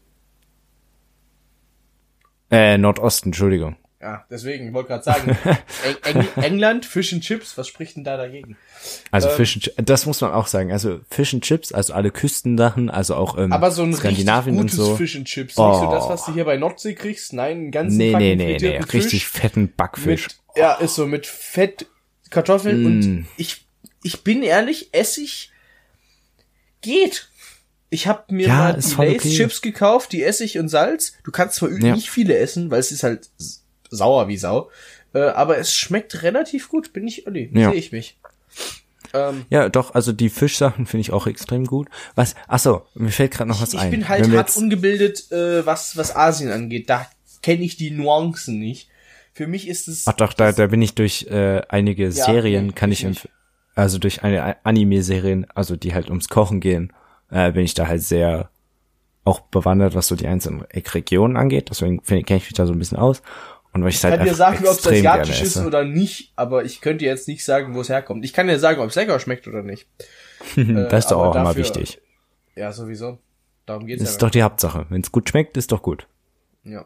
Äh, 2.50 2.78
Nordosten, 2.78 3.28
Entschuldigung. 3.30 3.76
Ja, 4.06 4.24
deswegen, 4.30 4.68
ich 4.68 4.74
wollte 4.76 4.90
gerade 4.90 5.04
sagen, 5.04 5.36
Eng 6.04 6.16
Eng 6.22 6.28
England, 6.44 6.86
Fish 6.86 7.12
and 7.12 7.24
Chips, 7.24 7.58
was 7.58 7.68
spricht 7.68 7.96
denn 7.96 8.04
da 8.04 8.18
dagegen? 8.18 8.56
Also 9.10 9.30
Ähm, 9.30 9.36
Fish 9.36 9.56
and 9.56 9.64
Chips, 9.64 9.76
das 9.84 10.06
muss 10.06 10.22
man 10.22 10.32
auch 10.32 10.46
sagen. 10.46 10.72
Also 10.72 11.00
Fish 11.10 11.34
and 11.34 11.44
Chips, 11.44 11.72
also 11.72 11.94
alle 11.94 12.12
Küstensachen, 12.12 12.92
also 12.92 13.16
auch 13.16 13.36
ähm, 13.36 13.52
Aber 13.52 13.72
so 13.72 13.82
ein 13.82 13.88
richtig 13.90 14.02
Skandinavien 14.12 14.58
und 14.60 14.70
gutes 14.70 14.76
so. 14.76 14.96
Fish 14.96 15.16
and 15.16 15.26
Chips. 15.26 15.58
Oh. 15.58 15.70
Nicht 15.72 15.80
so 15.80 15.90
das, 15.92 16.08
was 16.08 16.26
du 16.26 16.34
hier 16.36 16.46
bei 16.46 16.56
Nordsee 16.56 16.94
kriegst. 16.94 17.34
Nein, 17.34 17.58
einen 17.58 17.72
ganzen 17.72 17.98
Nee, 17.98 18.16
nee, 18.16 18.36
nee, 18.36 18.58
nee, 18.62 18.78
richtig 18.94 19.26
fetten 19.26 19.74
Backfisch. 19.76 20.28
Mit, 20.28 20.36
ja, 20.56 20.74
ist 20.76 20.94
so 20.94 21.08
mit 21.08 21.26
Fett, 21.26 21.88
Kartoffeln 22.30 22.84
Mm. 22.84 22.86
und 22.86 23.28
ich, 23.38 23.66
ich 24.04 24.24
bin 24.24 24.44
ehrlich, 24.44 24.90
Essig 24.94 25.52
geht. 26.82 27.30
Ich 27.90 28.08
habe 28.08 28.34
mir 28.34 28.48
Ja, 28.48 28.56
mal 28.56 28.74
die 28.74 28.82
Lace 28.88 29.00
okay. 29.26 29.36
Chips 29.36 29.62
gekauft, 29.62 30.12
die 30.12 30.22
Essig 30.24 30.60
und 30.60 30.70
Salz. 30.70 31.14
Du 31.24 31.32
kannst 31.32 31.56
zwar 31.56 31.70
Ja. 31.72 31.96
nicht 31.96 32.10
viele 32.12 32.38
essen, 32.38 32.70
weil 32.70 32.80
es 32.80 32.92
ist 32.92 33.02
halt 33.04 33.30
sauer 33.90 34.28
wie 34.28 34.38
Sau. 34.38 34.70
Äh, 35.14 35.20
aber 35.20 35.58
es 35.58 35.74
schmeckt 35.74 36.24
relativ 36.24 36.70
gut, 36.70 36.94
bin 36.94 37.08
ich 37.08 37.26
ehrlich. 37.26 37.52
Ja. 37.54 37.72
Sehe 37.72 37.80
ich 37.80 37.92
mich. 37.92 38.18
Ähm, 39.14 39.46
Ja, 39.50 39.70
doch, 39.70 39.96
also 39.96 40.12
die 40.12 40.30
Fischsachen 40.30 40.86
finde 40.86 41.02
ich 41.02 41.12
auch 41.12 41.28
extrem 41.28 41.66
gut. 41.66 41.88
Was, 42.16 42.36
ach 42.48 42.60
so, 42.60 42.86
mir 42.96 43.12
fällt 43.12 43.32
gerade 43.32 43.50
noch 43.50 43.62
was 43.62 43.74
ich 43.74 43.80
ein. 43.80 43.92
bin 43.92 44.10
halt 44.10 44.30
hart 44.32 44.56
ungebildet, 44.58 45.32
äh, 45.32 45.66
was, 45.66 45.96
was 45.98 46.16
Asien 46.16 46.52
angeht. 46.52 46.90
Da 46.90 47.08
kenne 47.42 47.64
ich 47.64 47.78
die 47.78 47.92
Nuancen 47.92 48.60
nicht. 48.60 48.90
Für 49.34 49.48
mich 49.48 49.68
ist 49.68 49.88
es. 49.88 50.08
ach 50.08 50.14
doch, 50.14 50.34
da, 50.34 50.52
da 50.52 50.68
bin 50.68 50.82
ich 50.82 50.96
durch 50.96 51.28
äh, 51.28 51.62
einige 51.68 52.12
Serien, 52.12 52.68
nee, 52.68 52.72
kann 52.74 52.92
ich 52.92 53.04
ich, 53.04 53.30
also 53.76 54.00
durch 54.00 54.24
eine 54.24 54.66
Anime-Serien, 54.66 55.46
also 55.54 55.76
die 55.76 55.94
halt 55.94 56.08
ums 56.08 56.30
Kochen 56.30 56.62
gehen, 56.62 56.94
äh, 57.30 57.52
bin 57.52 57.66
ich 57.66 57.74
da 57.74 57.88
halt 57.88 58.02
sehr 58.02 58.50
auch 59.26 59.42
bewandert, 59.42 59.96
was 59.96 60.08
so 60.08 60.16
die 60.16 60.28
einzelnen 60.28 60.62
Regionen 60.72 61.36
angeht. 61.36 61.70
Deswegen 61.70 62.02
kenne 62.04 62.24
ich 62.38 62.46
mich 62.46 62.54
da 62.54 62.66
so 62.66 62.74
ein 62.74 62.80
bisschen 62.80 62.98
aus. 62.98 63.22
Und 63.76 63.84
weil 63.84 63.90
ich 63.90 64.02
halt 64.06 64.16
kann 64.16 64.26
dir 64.26 64.34
sagen, 64.34 64.66
ob 64.66 64.72
es 64.72 64.88
asiatisch 64.88 65.42
ist 65.42 65.58
oder 65.58 65.84
nicht, 65.84 66.32
aber 66.38 66.64
ich 66.64 66.80
könnte 66.80 67.04
jetzt 67.04 67.28
nicht 67.28 67.44
sagen, 67.44 67.76
wo 67.76 67.82
es 67.82 67.90
herkommt. 67.90 68.24
Ich 68.24 68.32
kann 68.32 68.48
dir 68.48 68.58
sagen, 68.58 68.80
ob 68.80 68.88
es 68.88 68.96
lecker 68.96 69.20
schmeckt 69.20 69.50
oder 69.50 69.64
nicht. 69.64 69.86
das 70.56 71.04
ist 71.04 71.12
doch 71.12 71.20
aber 71.20 71.32
auch 71.32 71.36
immer 71.36 71.58
wichtig. 71.58 72.02
Ja, 72.56 72.72
sowieso. 72.72 73.20
Darum 73.66 73.86
geht's 73.86 74.00
Das 74.00 74.08
ja. 74.08 74.12
ist 74.14 74.22
doch 74.22 74.30
die 74.30 74.44
Hauptsache. 74.44 74.86
Wenn 74.88 75.02
es 75.02 75.12
gut 75.12 75.28
schmeckt, 75.28 75.58
ist 75.58 75.74
doch 75.74 75.82
gut. 75.82 76.08
ja. 76.64 76.86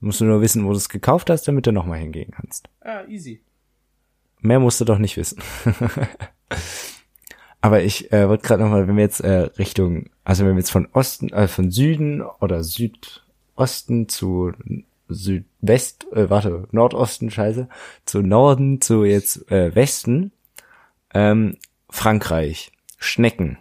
Musst 0.00 0.20
du 0.20 0.24
nur 0.24 0.40
wissen, 0.40 0.66
wo 0.66 0.70
du 0.70 0.76
es 0.76 0.88
gekauft 0.88 1.30
hast, 1.30 1.46
damit 1.46 1.64
du 1.64 1.70
nochmal 1.70 2.00
hingehen 2.00 2.32
kannst. 2.32 2.68
Ah, 2.80 3.04
easy. 3.06 3.40
Mehr 4.40 4.58
musst 4.58 4.80
du 4.80 4.84
doch 4.84 4.98
nicht 4.98 5.16
wissen. 5.16 5.40
Aber 7.60 7.82
ich 7.82 8.12
äh, 8.12 8.28
wollte 8.28 8.46
gerade 8.46 8.64
nochmal, 8.64 8.88
wenn 8.88 8.96
wir 8.96 9.04
jetzt 9.04 9.20
äh, 9.20 9.48
Richtung, 9.58 10.10
also 10.24 10.44
wenn 10.44 10.56
wir 10.56 10.58
jetzt 10.58 10.72
von 10.72 10.88
Osten, 10.92 11.32
äh, 11.32 11.46
von 11.46 11.70
Süden 11.70 12.20
oder 12.20 12.64
Südosten 12.64 14.08
zu 14.08 14.52
Südwest, 15.14 16.06
äh, 16.12 16.28
warte, 16.30 16.66
Nordosten, 16.72 17.30
scheiße, 17.30 17.68
zu 18.04 18.20
Norden, 18.22 18.80
zu 18.80 19.04
jetzt 19.04 19.50
äh, 19.50 19.74
Westen, 19.74 20.32
ähm, 21.14 21.56
Frankreich, 21.90 22.72
Schnecken. 22.98 23.58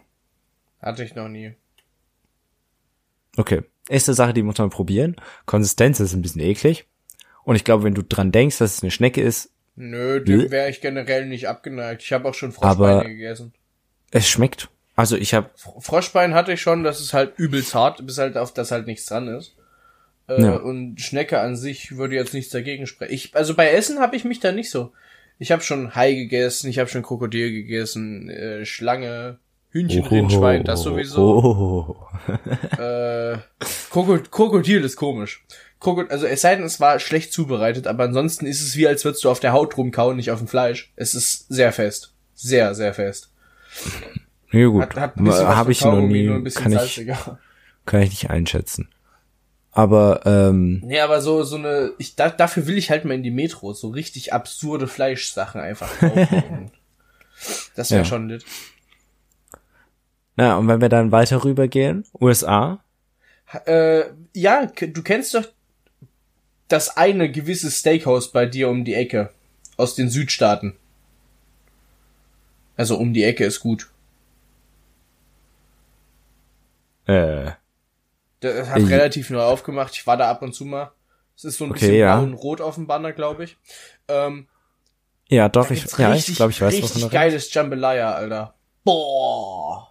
Hatte 0.81 1.03
ich 1.03 1.15
noch 1.15 1.29
nie. 1.29 1.53
Okay, 3.37 3.63
erste 3.89 4.13
Sache, 4.13 4.33
die 4.33 4.43
muss 4.43 4.57
man 4.57 4.69
probieren. 4.69 5.15
Konsistenz 5.45 5.99
ist 5.99 6.13
ein 6.13 6.21
bisschen 6.21 6.41
eklig. 6.41 6.85
Und 7.43 7.55
ich 7.55 7.63
glaube, 7.63 7.83
wenn 7.83 7.93
du 7.95 8.03
dran 8.03 8.31
denkst, 8.31 8.57
dass 8.59 8.75
es 8.75 8.83
eine 8.83 8.91
Schnecke 8.91 9.21
ist, 9.21 9.49
Nö, 9.75 10.21
dem 10.23 10.51
wäre 10.51 10.69
ich 10.69 10.81
generell 10.81 11.25
nicht 11.25 11.47
abgeneigt. 11.47 12.03
Ich 12.03 12.13
habe 12.13 12.29
auch 12.29 12.35
schon 12.35 12.53
Aber- 12.59 12.87
Froschbeine 12.99 13.09
gegessen. 13.15 13.53
es 14.11 14.27
schmeckt. 14.29 14.69
Also 14.95 15.15
ich 15.17 15.33
habe 15.33 15.49
Fr- 15.57 15.81
Froschbein 15.81 16.35
hatte 16.35 16.53
ich 16.53 16.61
schon, 16.61 16.83
das 16.83 17.01
ist 17.01 17.13
halt 17.13 17.33
übelst 17.39 17.73
hart, 17.73 18.05
bis 18.05 18.19
halt 18.19 18.37
auf 18.37 18.53
das 18.53 18.69
halt 18.69 18.85
nichts 18.85 19.07
dran 19.07 19.27
ist. 19.27 19.55
Äh, 20.37 20.41
Ja. 20.41 20.55
Und 20.55 20.99
Schnecke 21.01 21.39
an 21.39 21.55
sich 21.55 21.97
würde 21.97 22.15
jetzt 22.15 22.33
nichts 22.33 22.51
dagegen 22.51 22.87
sprechen. 22.87 23.13
Ich, 23.13 23.35
also 23.35 23.53
bei 23.55 23.69
Essen 23.71 23.99
habe 23.99 24.15
ich 24.15 24.25
mich 24.25 24.39
da 24.39 24.51
nicht 24.51 24.69
so. 24.69 24.91
Ich 25.39 25.51
habe 25.51 25.61
schon 25.63 25.95
Hai 25.95 26.13
gegessen, 26.13 26.69
ich 26.69 26.79
habe 26.79 26.89
schon 26.89 27.01
Krokodil 27.03 27.51
gegessen, 27.51 28.29
äh, 28.29 28.65
Schlange, 28.65 29.39
Hühnchen, 29.71 30.05
Rindschwein, 30.05 30.63
das 30.63 30.83
sowieso. 30.83 31.97
Äh, 32.77 33.37
Krokod 33.89 34.31
Krokodil 34.31 34.83
ist 34.83 34.95
komisch. 34.95 35.43
Krokod 35.79 36.11
also 36.11 36.27
es 36.27 36.41
sei 36.41 36.55
denn, 36.55 36.63
es 36.63 36.79
war 36.79 36.99
schlecht 36.99 37.33
zubereitet, 37.33 37.87
aber 37.87 38.03
ansonsten 38.03 38.45
ist 38.45 38.61
es 38.61 38.77
wie, 38.77 38.87
als 38.87 39.03
würdest 39.03 39.23
du 39.23 39.29
auf 39.31 39.39
der 39.39 39.51
Haut 39.53 39.75
rumkauen, 39.75 40.15
nicht 40.15 40.31
auf 40.31 40.39
dem 40.39 40.47
Fleisch. 40.47 40.93
Es 40.95 41.15
ist 41.15 41.47
sehr 41.49 41.71
fest. 41.71 42.13
Sehr, 42.35 42.75
sehr 42.75 42.93
fest. 42.93 43.31
Ja 44.51 44.67
gut, 44.67 44.95
habe 44.95 45.71
ich 45.71 45.83
noch 45.83 45.99
nie, 45.99 46.27
nur 46.27 46.35
ein 46.35 46.43
bisschen 46.43 46.63
kann 46.63 46.71
ich, 46.73 46.77
salziger. 46.77 47.39
kann 47.85 48.01
ich 48.03 48.09
nicht 48.11 48.29
einschätzen. 48.29 48.89
Aber 49.75 50.21
ähm, 50.25 50.81
Nee, 50.85 50.99
aber 50.99 51.19
so, 51.21 51.43
so 51.43 51.55
eine, 51.55 51.93
ich, 51.97 52.15
da, 52.15 52.29
dafür 52.29 52.67
will 52.67 52.77
ich 52.77 52.91
halt 52.91 53.05
mal 53.05 53.15
in 53.15 53.23
die 53.23 53.31
Metro, 53.31 53.73
so 53.73 53.89
richtig 53.89 54.31
absurde 54.31 54.87
Fleischsachen 54.87 55.59
einfach 55.59 55.89
kaufen. 55.99 56.71
das 57.75 57.89
wäre 57.91 58.01
Ja. 58.03 58.05
schon 58.05 58.27
nett. 58.27 58.45
na 60.35 60.57
und 60.57 60.67
wenn 60.67 60.79
wir 60.81 60.89
dann 60.89 61.11
weiter 61.11 61.43
rübergehen, 61.43 62.05
USA, 62.21 62.83
Äh, 63.65 64.03
ja, 64.33 64.65
du 64.67 65.01
kennst 65.03 65.33
doch 65.33 65.45
das 66.67 66.95
eine 66.97 67.31
gewisse 67.31 67.69
Steakhouse 67.71 68.31
bei 68.31 68.45
dir 68.45 68.69
um 68.69 68.83
die 68.85 68.93
Ecke. 68.95 69.31
Aus 69.77 69.95
den 69.95 70.09
Südstaaten. 70.09 70.75
Also 72.77 72.97
um 72.97 73.13
die 73.13 73.23
Ecke 73.23 73.43
ist 73.45 73.59
gut. 73.59 73.89
äh, 77.05 77.51
Das 78.43 78.69
hat 78.69 78.81
Äh, 78.81 78.85
relativ 78.85 79.29
neu 79.29 79.41
aufgemacht. 79.41 79.93
Ich 79.95 80.05
war 80.05 80.17
da 80.17 80.29
ab 80.29 80.41
und 80.41 80.53
zu 80.53 80.65
mal. 80.65 80.91
Es 81.35 81.43
ist 81.45 81.57
so 81.57 81.65
ein 81.65 81.71
Okay, 81.71 81.79
bisschen 81.79 81.95
ja. 81.97 82.19
rot 82.19 82.61
auf 82.61 82.75
dem 82.75 82.87
Banner, 82.87 83.11
glaube 83.13 83.45
ich. 83.45 83.57
Ähm, 84.07 84.47
ja 85.29 85.49
doch, 85.49 85.71
ich, 85.71 85.85
ja, 85.97 86.13
ich 86.13 86.35
glaube, 86.35 86.51
ich 86.51 86.61
weiß, 86.61 86.73
richtig 86.73 86.83
wovon 86.95 87.01
du 87.01 87.09
geiles 87.09 87.51
Jambalaya, 87.53 88.13
Alter. 88.13 88.53
Boah. 88.83 89.89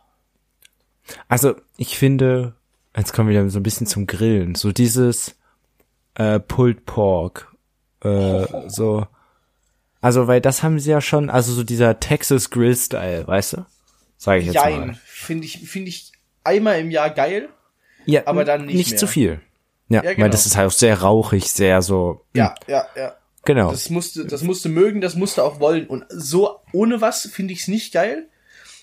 Also, 1.28 1.56
ich 1.76 1.98
finde, 1.98 2.54
jetzt 2.96 3.12
kommen 3.12 3.28
wir 3.28 3.40
wieder 3.40 3.50
so 3.50 3.58
ein 3.58 3.64
bisschen 3.64 3.86
zum 3.86 4.06
Grillen. 4.06 4.54
So 4.54 4.70
dieses 4.70 5.34
äh, 6.14 6.38
Pulled 6.38 6.84
Pork. 6.86 7.52
Äh, 8.04 8.46
so. 8.68 9.06
Also, 10.00 10.26
weil 10.26 10.40
das 10.40 10.62
haben 10.62 10.78
sie 10.78 10.90
ja 10.90 11.00
schon, 11.00 11.30
also 11.30 11.52
so 11.52 11.64
dieser 11.64 11.98
Texas 11.98 12.50
Grill 12.50 12.76
Style, 12.76 13.26
weißt 13.26 13.54
du? 13.54 13.66
Sag 14.16 14.38
ich 14.40 14.46
jetzt 14.46 14.54
Jein. 14.54 14.80
mal. 14.88 15.00
Finde 15.04 15.44
ich, 15.46 15.58
finde 15.68 15.88
ich 15.88 16.12
einmal 16.44 16.78
im 16.78 16.90
Jahr 16.90 17.10
geil. 17.10 17.48
Ja, 18.06 18.22
aber 18.26 18.44
dann 18.44 18.66
nicht 18.66 18.90
mehr. 18.90 18.98
zu 18.98 19.06
viel. 19.06 19.40
Ja, 19.88 20.02
Ja, 20.02 20.12
genau. 20.14 20.24
weil 20.24 20.30
das 20.30 20.46
ist 20.46 20.56
halt 20.56 20.68
auch 20.68 20.72
sehr 20.72 21.00
rauchig, 21.00 21.50
sehr 21.50 21.82
so. 21.82 22.24
Ja, 22.34 22.54
ja, 22.66 22.86
ja. 22.96 23.14
Genau. 23.44 23.70
Das 23.70 23.90
musste, 23.90 24.24
das 24.24 24.42
musste 24.42 24.68
mögen, 24.68 25.00
das 25.00 25.16
musste 25.16 25.42
auch 25.42 25.58
wollen. 25.60 25.86
Und 25.86 26.04
so 26.08 26.60
ohne 26.72 27.00
was 27.00 27.22
finde 27.32 27.52
ich 27.52 27.62
es 27.62 27.68
nicht 27.68 27.92
geil. 27.92 28.28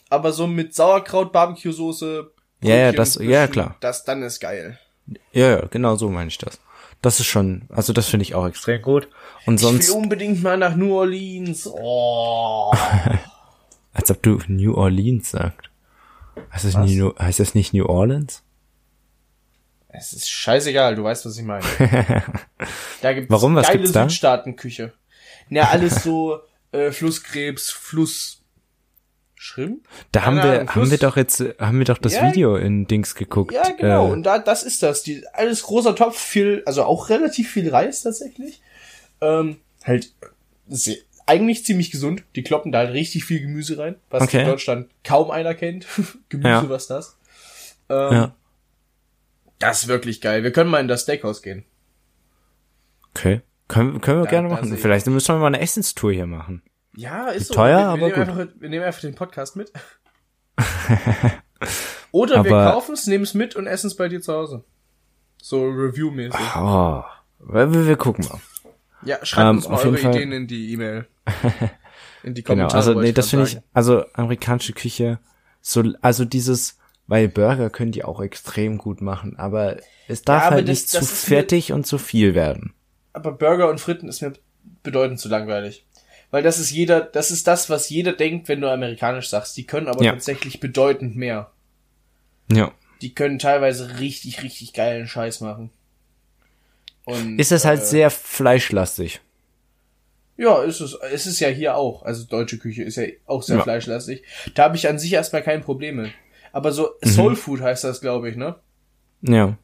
Aber 0.10 0.34
so 0.34 0.48
mit 0.48 0.74
Sauerkraut, 0.76 1.32
Barbecue-Soße. 1.32 2.32
Ja, 2.62 2.76
ja, 2.76 2.92
das- 2.92 3.16
ja, 3.16 3.48
klar. 3.48 3.76
Das 3.80 4.04
dann 4.04 4.22
ist 4.24 4.40
geil. 4.40 4.78
ja, 5.32 5.50
ja, 5.52 5.66
genau 5.68 5.96
so 5.96 6.10
meine 6.10 6.28
ich 6.28 6.38
das. 6.38 6.60
Das 7.02 7.20
ist 7.22 7.28
schon, 7.28 7.62
also 7.70 7.94
das 7.94 8.08
finde 8.08 8.24
ich 8.24 8.36
auch 8.36 8.46
extrem 8.46 8.82
gut. 8.82 9.08
Und 9.46 9.56
Ich 9.56 9.62
sonst, 9.62 9.88
will 9.88 9.96
unbedingt 9.96 10.44
mal 10.44 10.58
nach 10.58 10.76
New 10.76 10.94
Orleans. 10.94 11.66
Oh. 11.72 12.74
als 13.94 14.12
ob 14.12 14.22
du 14.22 14.40
New 14.48 14.74
Orleans 14.76 15.32
sagst. 15.32 15.70
Heißt 16.52 16.66
das? 16.66 16.76
New, 16.76 17.14
heißt 17.18 17.40
das 17.40 17.56
nicht 17.56 17.74
New 17.74 17.86
Orleans? 17.86 18.44
Es 19.90 20.14
ist 20.14 20.30
scheißegal, 20.30 20.96
du 20.96 21.04
weißt, 21.04 21.26
was 21.26 21.38
ich 21.38 21.44
meine. 21.44 21.64
Da 23.02 23.14
gibt's 23.14 23.32
Warum? 23.32 23.56
Was 23.56 23.68
geile 23.68 23.80
gibt's 23.80 23.92
da? 23.94 24.04
Südstaatenküche. 24.10 24.94
Ja, 25.50 25.70
alles 25.70 26.04
so 26.04 26.40
äh, 26.72 26.92
Flusskrebs, 26.92 27.72
Fluss 27.72 28.42
Schrimp? 29.36 29.88
Da 30.12 30.26
haben 30.26 30.36
wir, 30.36 30.44
Ahnung, 30.44 30.60
haben 30.60 30.68
Fluss- 30.70 30.92
wir 30.92 30.98
doch 30.98 31.16
jetzt, 31.18 31.40
äh, 31.40 31.54
haben 31.60 31.80
wir 31.80 31.86
doch 31.86 31.98
das 31.98 32.14
Ja. 32.14 32.28
Video 32.30 32.56
in 32.58 32.88
Dings 32.88 33.16
geguckt. 33.16 33.54
Ja, 33.54 33.70
genau. 33.70 34.08
Äh, 34.08 34.12
und 34.12 34.24
da, 34.24 34.38
das 34.40 34.64
ist 34.64 34.84
das. 34.84 35.02
Die, 35.04 35.24
alles 35.34 35.64
großer 35.64 35.96
Topf, 35.96 36.20
viel, 36.20 36.62
also 36.66 36.84
auch 36.84 37.10
relativ 37.10 37.50
viel 37.50 37.70
Reis 37.70 38.02
tatsächlich. 38.02 38.62
Ähm, 39.22 39.58
halt 39.86 40.12
sehr, 40.68 40.98
eigentlich 41.26 41.64
ziemlich 41.66 41.90
gesund. 41.90 42.24
Die 42.36 42.44
kloppen 42.44 42.72
da 42.74 42.80
halt 42.80 42.92
richtig 42.94 43.24
viel 43.24 43.40
Gemüse 43.40 43.78
rein, 43.78 43.96
was 44.10 44.24
Okay. 44.24 44.42
in 44.42 44.46
Deutschland 44.48 44.90
kaum 45.06 45.32
einer 45.32 45.56
kennt. 45.56 45.86
Gemüse, 46.30 46.50
Ja. 46.50 46.70
was 46.70 46.88
das? 46.88 47.18
Ähm, 47.90 48.12
ja. 48.14 48.36
Das 49.60 49.84
ist 49.84 49.88
wirklich 49.88 50.22
geil. 50.22 50.44
Wir 50.44 50.52
können 50.52 50.70
mal 50.70 50.80
in 50.80 50.88
das 50.88 51.02
Steakhouse 51.04 51.42
gehen. 51.42 51.66
Okay. 53.16 53.42
Können, 53.68 54.02
können 54.02 54.20
wir 54.20 54.26
Da- 54.26 54.30
gerne 54.32 54.50
machen. 54.50 54.66
sehe 54.68 54.76
ich- 54.76 54.82
Vielleicht 54.82 55.06
müssen 55.08 55.36
wir 55.36 55.40
mal 55.40 55.48
eine 55.48 55.60
Essenstour 55.60 56.12
hier 56.12 56.26
machen. 56.26 56.64
Ja, 56.96 57.28
ist 57.28 57.48
so. 57.50 57.54
teuer, 57.54 57.78
wir, 57.78 57.82
wir 57.82 57.88
aber 57.90 57.98
nehmen 57.98 58.14
gut. 58.14 58.28
Einfach, 58.42 58.62
wir 58.62 58.70
nehmen 58.70 58.86
einfach 58.86 59.02
den 59.02 59.16
Podcast 59.16 59.56
mit. 59.56 59.72
Oder 62.12 62.44
wir 62.44 62.52
Aber- 62.56 62.72
kaufen 62.72 62.94
es, 62.94 63.06
nehmen 63.08 63.24
es 63.24 63.34
mit 63.34 63.56
und 63.56 63.68
essen 63.68 63.88
es 63.88 63.96
bei 63.96 64.08
dir 64.10 64.22
zu 64.22 64.34
Hause. 64.34 64.64
So 65.42 65.64
Review-mäßig. 65.66 66.40
Oh. 66.58 67.04
Wir, 67.40 67.72
wir 67.72 67.88
wir 67.88 67.96
gucken 67.96 68.26
mal. 68.28 68.40
Ja, 69.04 69.24
schreibt 69.26 69.50
Ähm, 69.50 69.56
uns 69.58 69.68
mal 69.68 69.76
auf 69.76 69.84
jeden 69.84 69.96
eure 69.96 70.04
Fall- 70.04 70.16
Ideen 70.16 70.32
in 70.32 70.48
die 70.48 70.74
E-Mail. 70.74 71.08
In 72.24 72.34
die 72.34 72.44
Genau. 72.44 72.56
Kommentare. 72.64 72.78
Also, 72.78 72.96
wollte 72.96 73.08
nee, 73.08 73.14
das 73.14 73.30
finde 73.30 73.46
ich, 73.46 73.58
also, 73.74 74.04
amerikanische 74.14 74.74
Küche, 74.74 75.20
so, 75.62 75.84
also 76.02 76.26
dieses, 76.26 76.78
weil 77.10 77.28
Burger 77.28 77.70
können 77.70 77.92
die 77.92 78.04
auch 78.04 78.22
extrem 78.22 78.78
gut 78.78 79.02
machen, 79.02 79.38
aber 79.38 79.78
es 80.08 80.22
darf 80.22 80.42
Ja, 80.44 80.48
aber 80.48 80.56
halt 80.58 80.68
das- 80.70 80.78
nicht 80.78 80.90
zu 80.90 81.00
das 81.00 81.10
mir- 81.30 81.38
fettig 81.38 81.72
und 81.74 81.86
zu 81.88 81.98
viel 81.98 82.36
werden. 82.36 82.74
Aber 83.14 83.32
Burger 83.32 83.70
und 83.70 83.80
Fritten 83.82 84.08
ist 84.08 84.22
mir 84.22 84.34
bedeutend 84.84 85.20
zu 85.20 85.28
langweilig. 85.30 85.86
Weil 86.32 86.44
das 86.44 86.60
ist 86.60 86.70
jeder, 86.70 87.02
das 87.02 87.32
ist 87.32 87.48
das, 87.48 87.72
was 87.72 87.90
jeder 87.90 88.14
denkt, 88.14 88.48
wenn 88.48 88.62
du 88.62 88.70
amerikanisch 88.72 89.30
sagst. 89.30 89.58
Die 89.58 89.66
können 89.66 89.88
aber 89.88 90.04
Ja. 90.04 90.12
tatsächlich 90.12 90.60
bedeutend 90.60 91.16
mehr. 91.16 91.52
Ja. 92.52 92.72
Die 93.02 93.16
können 93.16 93.40
teilweise 93.40 94.00
richtig, 94.00 94.44
richtig 94.44 94.74
geilen 94.74 95.08
Scheiß 95.08 95.42
machen. 95.42 95.72
Und, 97.06 97.40
Ist 97.40 97.52
es 97.52 97.66
halt 97.66 97.82
äh, 97.82 97.86
sehr 97.86 98.10
fleischlastig. 98.12 99.22
Ja, 100.38 100.62
ist 100.64 100.80
es. 100.80 100.94
Es 101.12 101.26
ist 101.26 101.40
ja 101.40 101.48
hier 101.50 101.76
auch. 101.76 102.04
Also 102.04 102.26
deutsche 102.26 102.60
Küche 102.60 102.84
ist 102.84 102.96
ja 102.98 103.08
auch 103.26 103.42
sehr 103.42 103.58
Ja. 103.58 103.64
fleischlastig. 103.64 104.22
Da 104.54 104.64
habe 104.66 104.76
ich 104.78 104.88
an 104.88 105.00
sich 105.00 105.12
erstmal 105.14 105.42
kein 105.42 105.62
Problem 105.62 105.98
mit. 105.98 106.12
Aber 106.52 106.72
so 106.72 106.90
Mhm. 107.04 107.10
Soul 107.10 107.36
Food 107.36 107.62
heißt 107.62 107.84
das, 107.84 108.02
glaube 108.02 108.30
ich, 108.30 108.36
ne? 108.36 108.56
Ja. 109.22 109.58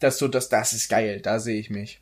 Das 0.00 0.18
so, 0.18 0.28
das, 0.28 0.48
das 0.48 0.72
ist 0.72 0.88
geil. 0.88 1.20
Da 1.22 1.38
sehe 1.40 1.58
ich 1.58 1.70
mich. 1.70 2.00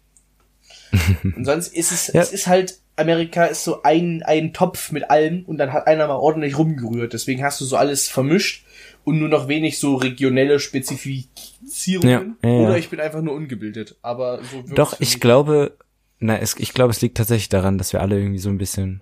und 1.36 1.44
sonst 1.44 1.68
ist 1.68 1.92
es, 1.92 2.08
Ja. 2.08 2.20
es 2.22 2.32
ist 2.32 2.46
halt, 2.46 2.78
Amerika 2.96 3.44
ist 3.44 3.64
so 3.64 3.82
ein, 3.82 4.22
ein 4.22 4.52
Topf 4.52 4.90
mit 4.92 5.10
allem 5.10 5.44
und 5.44 5.58
dann 5.58 5.72
hat 5.72 5.86
einer 5.86 6.06
mal 6.06 6.16
ordentlich 6.16 6.56
rumgerührt. 6.58 7.12
Deswegen 7.12 7.42
hast 7.42 7.60
du 7.60 7.64
so 7.64 7.76
alles 7.76 8.08
vermischt 8.08 8.64
und 9.04 9.18
nur 9.18 9.28
noch 9.28 9.48
wenig 9.48 9.78
so 9.78 9.94
regionelle 9.96 10.58
Spezifizierungen. 10.58 12.36
Ja, 12.42 12.48
ja. 12.50 12.56
Oder 12.60 12.78
ich 12.78 12.88
bin 12.90 13.00
einfach 13.00 13.22
nur 13.22 13.34
ungebildet. 13.34 13.96
Aber 14.02 14.40
so 14.42 14.62
Doch, 14.74 14.98
ich 15.00 15.20
glaube, 15.20 15.76
na, 16.18 16.38
es, 16.38 16.56
ich 16.58 16.72
glaube, 16.72 16.90
es 16.92 17.00
liegt 17.00 17.16
tatsächlich 17.16 17.48
daran, 17.48 17.78
dass 17.78 17.92
wir 17.92 18.00
alle 18.00 18.18
irgendwie 18.18 18.38
so 18.38 18.48
ein 18.48 18.58
bisschen 18.58 19.00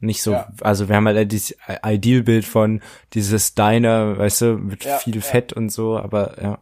nicht 0.00 0.22
so, 0.22 0.32
Ja. 0.32 0.48
also 0.60 0.88
wir 0.88 0.96
haben 0.96 1.06
halt 1.06 1.30
dieses 1.32 1.56
Idealbild 1.84 2.44
von 2.44 2.80
dieses 3.14 3.54
Diner, 3.54 4.18
weißt 4.18 4.40
du, 4.42 4.46
mit 4.58 4.84
Ja, 4.84 4.98
viel. 4.98 5.20
Fett 5.20 5.52
und 5.52 5.70
so, 5.70 5.98
aber 5.98 6.40
ja. 6.42 6.58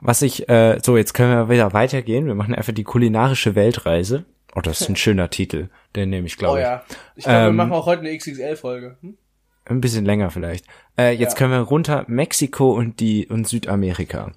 Was 0.00 0.22
ich, 0.22 0.48
äh, 0.48 0.78
so, 0.82 0.96
jetzt 0.96 1.14
können 1.14 1.30
wir 1.32 1.48
wieder 1.48 1.72
weitergehen. 1.72 2.26
Wir 2.26 2.34
machen 2.34 2.54
einfach 2.54 2.72
die 2.72 2.82
kulinarische 2.84 3.54
Weltreise. 3.54 4.24
Oh, 4.54 4.60
das 4.60 4.80
ist 4.80 4.88
ein 4.88 4.96
schöner 5.04 5.30
Titel. 5.30 5.68
Den 5.94 6.10
nehme 6.10 6.26
ich, 6.26 6.36
glaube 6.36 6.54
Oh 6.54 6.56
ich. 6.58 6.62
ja. 6.62 6.82
Ich 7.14 7.24
glaube, 7.24 7.38
wir 7.40 7.48
Ähm, 7.48 7.56
machen 7.56 7.72
auch 7.72 7.86
heute 7.86 8.00
eine 8.02 8.16
XXL-Folge. 8.16 8.96
Hm? 9.00 9.16
Ein 9.64 9.80
bisschen 9.80 10.04
länger 10.04 10.30
vielleicht. 10.32 10.66
Äh, 10.98 11.12
jetzt 11.12 11.34
Ja. 11.34 11.38
können 11.38 11.52
wir 11.52 11.60
runter 11.60 12.04
Mexiko 12.08 12.72
und 12.72 12.98
die 12.98 13.28
und 13.28 13.46
Südamerika. 13.46 14.32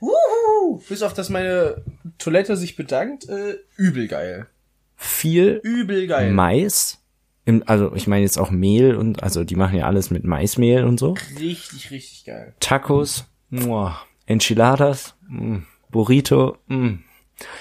Wuhu! 0.00 0.82
Bis 0.88 1.02
auf 1.02 1.14
dass 1.14 1.28
meine 1.30 1.82
Toilette 2.18 2.56
sich 2.56 2.74
bedankt, 2.76 3.28
äh, 3.28 3.56
übel 3.76 4.08
geil. 4.08 4.46
Viel 4.96 5.60
Übel 5.62 6.06
geil. 6.06 6.32
Mais. 6.32 7.00
Im, 7.46 7.62
also 7.66 7.94
ich 7.94 8.06
meine 8.06 8.22
jetzt 8.22 8.38
auch 8.38 8.50
Mehl 8.50 8.94
und 8.96 9.22
also 9.22 9.44
die 9.44 9.56
machen 9.56 9.76
ja 9.78 9.86
alles 9.86 10.10
mit 10.10 10.24
Maismehl 10.24 10.84
und 10.84 10.98
so. 10.98 11.14
richtig, 11.38 11.90
richtig 11.90 12.24
geil. 12.24 12.54
Tacos, 12.60 13.26
muah. 13.50 13.98
Enchiladas, 14.26 15.14
mm. 15.28 15.58
Burrito, 15.90 16.56
mm. 16.68 16.94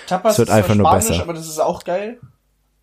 Tapas 0.07 0.33
Es 0.33 0.39
wird 0.39 0.49
ist 0.49 0.55
einfach 0.55 0.75
nur 0.75 0.85
Spanisch, 0.87 1.07
besser. 1.09 1.21
aber 1.23 1.33
das 1.33 1.47
ist 1.49 1.59
auch 1.59 1.83
geil. 1.83 2.19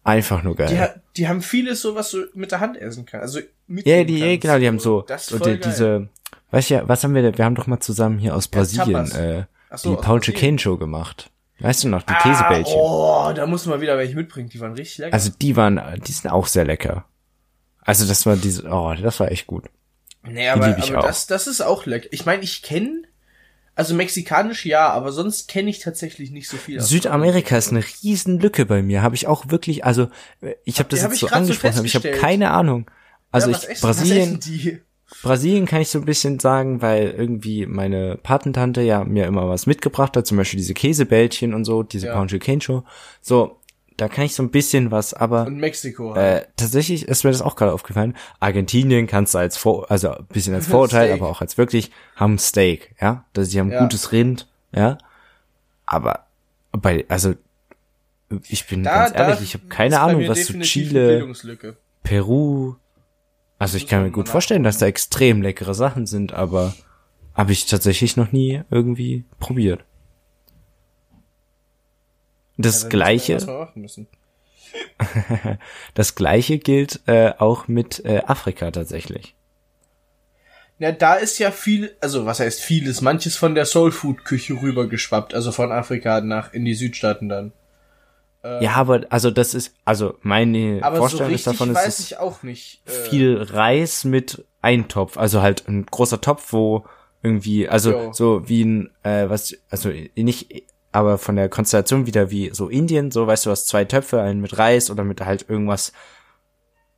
einfach 0.05 0.43
nur 0.43 0.55
Die, 0.57 0.63
geil. 0.65 0.81
ha- 0.81 0.95
die 1.17 1.27
haben 1.29 1.41
vieles 1.41 1.81
so, 1.81 1.95
was 1.95 2.11
du 2.11 2.27
mit 2.35 2.53
der 2.53 2.61
Hand 2.61 2.77
essen 2.77 3.07
kannst. 3.07 3.23
Also 3.23 3.39
Ja, 3.41 3.47
mitnehmen 3.67 4.07
die, 4.07 4.19
ja, 4.19 4.27
kannst. 4.27 4.41
genau, 4.43 4.59
die 4.59 4.67
haben 4.69 4.79
so, 4.79 5.07
voll 5.09 5.41
die, 5.57 5.61
diese, 5.61 6.09
weißt 6.51 6.69
du 6.71 6.75
ja, 6.75 6.89
was 6.89 7.03
haben 7.03 7.15
wir 7.15 7.23
denn? 7.23 7.39
Wir 7.39 7.45
haben 7.47 7.55
doch 7.55 7.67
mal 7.67 7.81
zusammen 7.81 8.19
hier 8.19 8.35
aus 8.37 8.49
Brasilien 8.49 9.07
Tapas. 9.07 9.15
äh, 9.17 9.45
so, 9.75 9.95
die 9.97 10.03
Paul. 10.03 10.21
Chicane 10.21 10.59
Show 10.59 10.77
gemacht. 10.77 11.31
Weißt 11.61 11.85
du 11.85 11.89
noch, 11.89 12.03
die 12.03 12.13
Ah, 12.15 12.23
Käsebällchen. 12.23 12.75
Oh, 12.77 13.33
da 13.35 13.47
muss 13.47 13.67
man 13.67 13.81
wieder 13.81 13.97
welche 13.99 14.17
mitbringen. 14.17 14.49
Die 14.49 14.61
waren 14.61 14.73
richtig 14.73 14.99
lecker. 14.99 15.15
Also 15.15 15.31
die 15.41 15.57
waren, 15.57 15.81
die 16.07 16.13
sind 16.13 16.31
auch 16.31 16.47
sehr 16.47 16.65
lecker. 16.65 17.05
Also 17.83 18.07
das 18.07 18.27
war 18.27 18.37
diese, 18.37 18.67
oh, 18.69 18.95
das 18.95 19.21
war 19.21 19.31
echt 19.31 19.47
gut. 19.47 19.65
nee, 20.23 20.49
aber, 20.49 20.67
aber 20.77 20.99
auch. 20.99 21.07
das, 21.07 21.27
das 21.27 21.47
ist 21.47 21.61
auch 21.61 21.87
lecker. 21.87 22.09
Ich 22.11 22.27
meine, 22.27 22.43
ich 22.43 22.63
kenne 22.63 23.03
Also 23.75 23.95
mexikanisch 23.95 24.67
ja, 24.67 24.89
aber 24.91 25.13
sonst 25.13 25.49
kenne 25.49 25.71
ich 25.71 25.79
tatsächlich 25.79 26.31
nicht 26.31 26.49
so 26.49 26.57
viel. 26.57 26.81
Südamerika 26.81 27.57
ist 27.57 27.71
eine 27.71 27.85
riesen 28.03 28.39
Lücke 28.41 28.67
bei 28.67 28.83
mir. 28.83 29.03
Habe 29.03 29.15
ich 29.15 29.27
auch 29.27 29.49
wirklich, 29.49 29.85
also 29.85 30.09
äh, 30.41 30.55
ich 30.65 30.79
habe 30.79 30.89
das 30.89 31.03
hab 31.03 31.11
jetzt 31.11 31.17
ich 31.17 31.21
so 31.21 31.27
grad 31.27 31.37
so 31.37 31.43
angesprochen, 31.43 31.79
aber 31.79 31.87
ich 31.87 31.95
habe 31.95 32.11
keine 32.13 32.51
Ahnung. 32.51 32.91
Also 33.31 33.51
Ja, 33.51 33.59
ich 33.71 33.81
Brasilien? 33.81 34.41
Brasilien 35.23 35.67
kann 35.67 35.81
ich 35.83 35.89
so 35.89 35.99
ein 35.99 36.05
bisschen 36.05 36.39
sagen, 36.39 36.81
weil 36.83 37.11
irgendwie 37.11 37.67
meine 37.67 38.17
Patentante 38.23 38.81
ja 38.83 39.05
mir 39.05 39.27
immer 39.27 39.49
was 39.49 39.67
mitgebracht 39.67 40.17
hat, 40.17 40.27
zum 40.27 40.37
Beispiel 40.37 40.59
diese 40.59 40.75
Käsebällchen 40.75 41.53
und 41.55 41.65
so, 41.65 41.83
diese 41.83 42.07
Ja. 42.07 42.25
De 42.25 42.39
Queijo. 42.39 42.85
So, 43.21 43.57
da 43.97 44.09
kann 44.09 44.25
ich 44.25 44.35
so 44.35 44.43
ein 44.43 44.51
bisschen 44.51 44.91
was, 44.91 45.13
aber 45.13 45.47
Und 45.47 45.59
Mexiko. 45.59 46.15
halt. 46.15 46.43
äh, 46.45 46.47
tatsächlich 46.57 47.07
ist 47.07 47.25
mir 47.25 47.31
das 47.33 47.43
auch 47.43 47.55
gerade 47.57 47.73
aufgefallen. 47.75 48.17
Argentinien 48.39 49.07
kannst 49.07 49.35
du 49.35 49.39
als 49.39 49.57
Vor 49.59 49.91
also 49.91 50.11
ein 50.13 50.25
bisschen 50.33 50.55
als 50.55 50.67
Vorurteil, 50.69 51.13
aber 51.13 51.29
auch 51.29 51.41
als 51.43 51.59
wirklich 51.59 51.91
haben 52.17 52.39
Steak, 52.39 52.95
ja, 53.01 53.25
dass 53.35 53.51
sie 53.51 53.61
haben 53.61 53.71
Ja. 53.73 53.81
gutes 53.83 54.13
Rind, 54.13 54.49
ja. 54.75 54.97
Aber 55.85 56.27
bei 56.73 57.05
also 57.09 57.35
ich 58.49 58.67
bin 58.69 58.85
Da- 58.85 59.07
ganz 59.09 59.19
ehrlich, 59.19 59.43
ich 59.43 59.55
habe 59.55 59.67
keine 59.69 60.01
Ahnung, 60.01 60.27
was 60.29 60.45
zu 60.47 60.55
eine 60.55 60.63
Chile. 60.63 61.27
Peru. 62.05 62.77
Also 63.61 63.77
ich 63.77 63.87
kann 63.87 64.03
mir 64.03 64.11
gut 64.11 64.31
vorstellen, 64.31 64.63
dass 64.63 64.79
da 64.79 64.87
extrem 64.87 65.43
leckere 65.43 65.75
Sachen 65.75 66.07
sind, 66.07 66.33
aber 66.33 66.75
habe 67.35 67.53
ich 67.53 67.67
tatsächlich 67.67 68.17
noch 68.17 68.33
nie 68.33 68.63
irgendwie 68.71 69.27
probiert. 69.39 69.85
Das 72.57 72.85
Ja, 72.85 72.89
gleiche, 72.89 73.37
das 75.95 76.15
gleiche 76.15 76.59
gilt 76.59 77.01
äh, 77.07 77.35
auch 77.37 77.69
mit 77.69 78.03
äh, 78.07 78.23
Afrika 78.27 78.71
tatsächlich. 78.71 79.35
Ja, 80.79 80.93
da 80.93 81.17
ist 81.17 81.39
ja 81.39 81.51
viel, 81.51 81.95
also 82.01 82.25
was 82.25 82.41
heißt 82.41 82.63
vieles, 82.63 83.03
manches 83.03 83.37
von 83.37 83.55
der 83.55 83.67
Soulfood-Küche 83.67 84.55
rübergeschwappt, 84.55 85.35
also 85.35 85.53
von 85.53 85.71
Afrika 85.71 86.23
nach 86.23 86.55
in 86.55 86.65
die 86.65 86.75
Südstaaten 86.75 87.29
dann. 87.29 87.53
Ja, 88.43 88.75
aber 88.77 89.03
also 89.11 89.31
das 89.31 89.55
ist, 89.55 89.75
also 89.85 90.15
meine 90.23 90.81
Aber 90.83 90.97
so 90.97 91.03
Vorstellung 91.03 91.33
ist 91.33 91.47
davon, 91.47 91.75
weiß 91.75 92.01
ist 92.01 92.01
ich 92.01 92.19
auch 92.19 92.43
nicht. 92.43 92.81
Äh, 92.87 92.91
viel 92.91 93.43
Reis 93.43 94.05
mit 94.05 94.45
Eintopf, 94.63 95.19
also 95.19 95.43
halt 95.43 95.69
ein 95.69 95.85
großer 95.87 96.21
Topf, 96.21 96.53
wo 96.53 96.85
irgendwie, 97.23 97.69
also 97.69 97.91
Jo. 97.93 98.13
so 98.13 98.49
wie 98.49 98.65
ein, 98.65 98.91
äh, 99.03 99.29
was, 99.29 99.55
also 99.69 99.91
nicht, 100.17 100.65
aber 100.91 101.19
von 101.19 101.37
der 101.37 101.51
Konstellation 101.51 102.07
wieder 102.07 102.31
wie 102.31 102.51
so 102.53 102.69
Indien, 102.69 103.11
so 103.11 103.27
weißt 103.27 103.47
du, 103.47 103.51
was 103.51 103.67
zwei 103.67 103.85
Töpfe, 103.85 104.23
einen 104.23 104.41
mit 104.41 104.57
Reis 104.57 104.91
oder 104.91 105.05
mit 105.05 105.21
halt 105.21 105.45
irgendwas, 105.49 105.93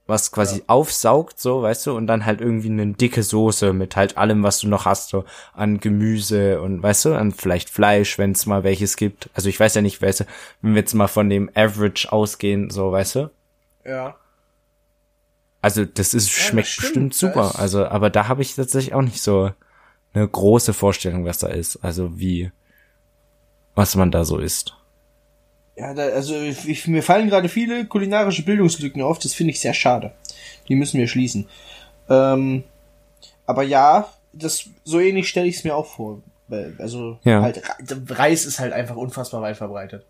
was 0.07 0.33
quasi 0.33 0.65
aufsaugt, 0.67 1.39
so, 1.39 1.63
weißt 1.63 1.87
du, 1.87 1.97
und 1.97 2.07
dann 2.07 2.27
halt 2.27 2.41
irgendwie 2.41 2.69
eine 2.69 2.87
dicke 2.93 3.23
Soße 3.23 3.73
mit 3.73 3.95
halt 3.97 4.19
allem, 4.19 4.43
was 4.43 4.59
du 4.59 4.69
noch 4.69 4.85
hast, 4.85 5.11
so 5.11 5.25
an 5.55 5.79
Gemüse 5.79 6.61
und 6.61 6.83
weißt 6.83 7.05
du, 7.07 7.15
an 7.15 7.33
vielleicht 7.33 7.71
Fleisch, 7.71 8.19
wenn 8.19 8.33
es 8.33 8.45
mal 8.47 8.65
welches 8.65 8.97
gibt. 8.97 9.31
Also 9.35 9.49
ich 9.49 9.59
weiß 9.59 9.75
ja 9.75 9.81
nicht, 9.83 10.03
weißt 10.03 10.21
du, 10.21 10.25
wenn 10.61 10.75
wir 10.75 10.81
jetzt 10.81 10.95
mal 10.95 11.07
von 11.09 11.31
dem 11.31 11.51
Average 11.55 12.13
ausgehen, 12.13 12.69
so, 12.71 12.91
weißt 12.91 13.15
du, 13.15 13.31
Ja. 13.85 14.17
also 15.61 15.85
das 15.85 16.15
ist 16.15 16.29
das 16.29 16.35
schmeckt 16.35 16.69
stimmt, 16.69 16.87
bestimmt 16.87 17.15
super. 17.15 17.59
Also, 17.59 17.87
aber 17.87 18.11
da 18.11 18.27
habe 18.29 18.43
ich 18.43 18.55
tatsächlich 18.57 18.95
auch 18.95 19.03
nicht 19.03 19.23
so 19.23 19.53
eine 20.15 20.29
große 20.29 20.75
Vorstellung, 20.75 21.25
was 21.25 21.39
da 21.39 21.47
ist. 21.47 21.77
Also 21.77 22.19
wie 22.19 22.51
was 23.75 23.97
man 23.97 24.11
da 24.11 24.25
so 24.25 24.39
isst. 24.39 24.77
Ja, 25.77 25.95
da, 25.95 26.03
also 26.03 26.41
ich, 26.41 26.69
ich, 26.69 26.87
mir 26.87 27.03
fallen 27.03 27.29
gerade 27.29 27.49
viele 27.49 27.87
kulinarische 27.87 28.45
Bildungslücken 28.45 29.01
auf, 29.03 29.19
das 29.19 29.33
finde 29.35 29.53
ich 29.53 29.61
sehr 29.61 29.75
schade. 29.75 30.13
Die 30.69 30.75
müssen 30.75 30.99
wir 30.99 31.09
schließen. 31.09 31.49
Ähm, 32.11 32.65
aber 33.47 33.63
ja, 33.63 34.13
das 34.33 34.65
so 34.85 35.01
ähnlich 35.01 35.29
stelle 35.29 35.47
ich 35.49 35.57
es 35.57 35.65
mir 35.65 35.75
auch 35.75 35.87
vor. 35.87 36.23
Weil, 36.49 36.75
Also 36.79 37.19
Ja. 37.25 37.41
halt 37.43 37.59
Re- 37.59 38.19
Reis 38.19 38.45
ist 38.45 38.59
halt 38.59 38.73
einfach 38.73 38.97
unfassbar 38.97 39.41
weit 39.43 39.57
verbreitet. 39.57 40.05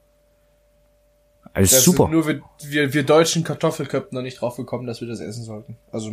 Alles 1.55 1.71
Das 1.71 1.85
super. 1.85 2.09
Nur 2.09 2.27
wir, 2.27 2.41
wir, 2.65 2.95
wir 2.95 3.03
deutschen 3.05 3.45
Kartoffelköpfen 3.45 4.15
noch 4.17 4.23
nicht 4.23 4.41
drauf 4.41 4.57
gekommen, 4.57 4.87
dass 4.87 5.01
wir 5.01 5.09
das 5.09 5.21
essen 5.21 5.45
sollten. 5.45 5.77
Also 5.93 6.11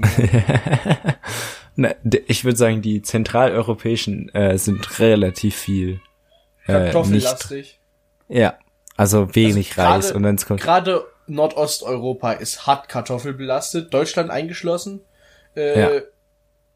Na, 1.76 1.94
ich 2.28 2.44
würde 2.44 2.58
sagen, 2.58 2.82
die 2.82 3.02
zentraleuropäischen 3.02 4.30
äh, 4.36 4.58
sind 4.58 5.00
relativ 5.00 5.56
viel 5.56 5.88
äh, 5.88 5.94
nicht. 5.94 6.66
kartoffellastig. 6.66 7.80
Ja, 8.28 8.58
also 9.00 9.34
wenig 9.36 9.78
Also 9.78 9.82
Reis 9.92 10.06
gerade- 10.08 10.18
und 10.18 10.24
dann 10.24 10.38
kommt 10.38 10.62
Gerade 10.62 11.06
Nordosteuropa 11.28 12.34
ist 12.34 12.66
hart 12.68 12.90
kartoffelbelastet, 12.90 13.94
Deutschland 13.94 14.30
eingeschlossen. 14.32 15.02
Äh, 15.56 15.80
Ja. 15.80 15.90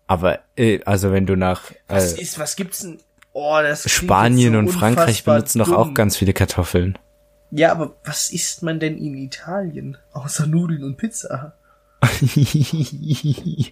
aber 0.08 0.40
äh, 0.56 0.80
also 0.86 1.12
wenn 1.12 1.26
du 1.26 1.36
nach 1.36 1.72
Was 1.88 2.14
äh, 2.14 2.22
ist, 2.22 2.40
was 2.40 2.56
gibt's 2.56 2.80
denn? 2.80 3.00
Oh, 3.34 3.58
das 3.62 3.90
Spanien 3.90 4.54
so 4.54 4.60
und 4.60 4.70
Frankreich 4.70 5.24
benutzen 5.24 5.60
doch 5.60 5.72
auch 5.72 5.94
ganz 5.96 6.18
viele 6.18 6.34
Kartoffeln. 6.34 6.98
Ja, 7.50 7.72
aber 7.72 7.96
was 8.04 8.32
isst 8.32 8.64
man 8.64 8.80
denn 8.80 8.98
in 8.98 9.16
Italien? 9.16 9.98
Außer 10.12 10.46
Nudeln 10.48 10.84
und 10.84 10.98
Pizza. 10.98 11.54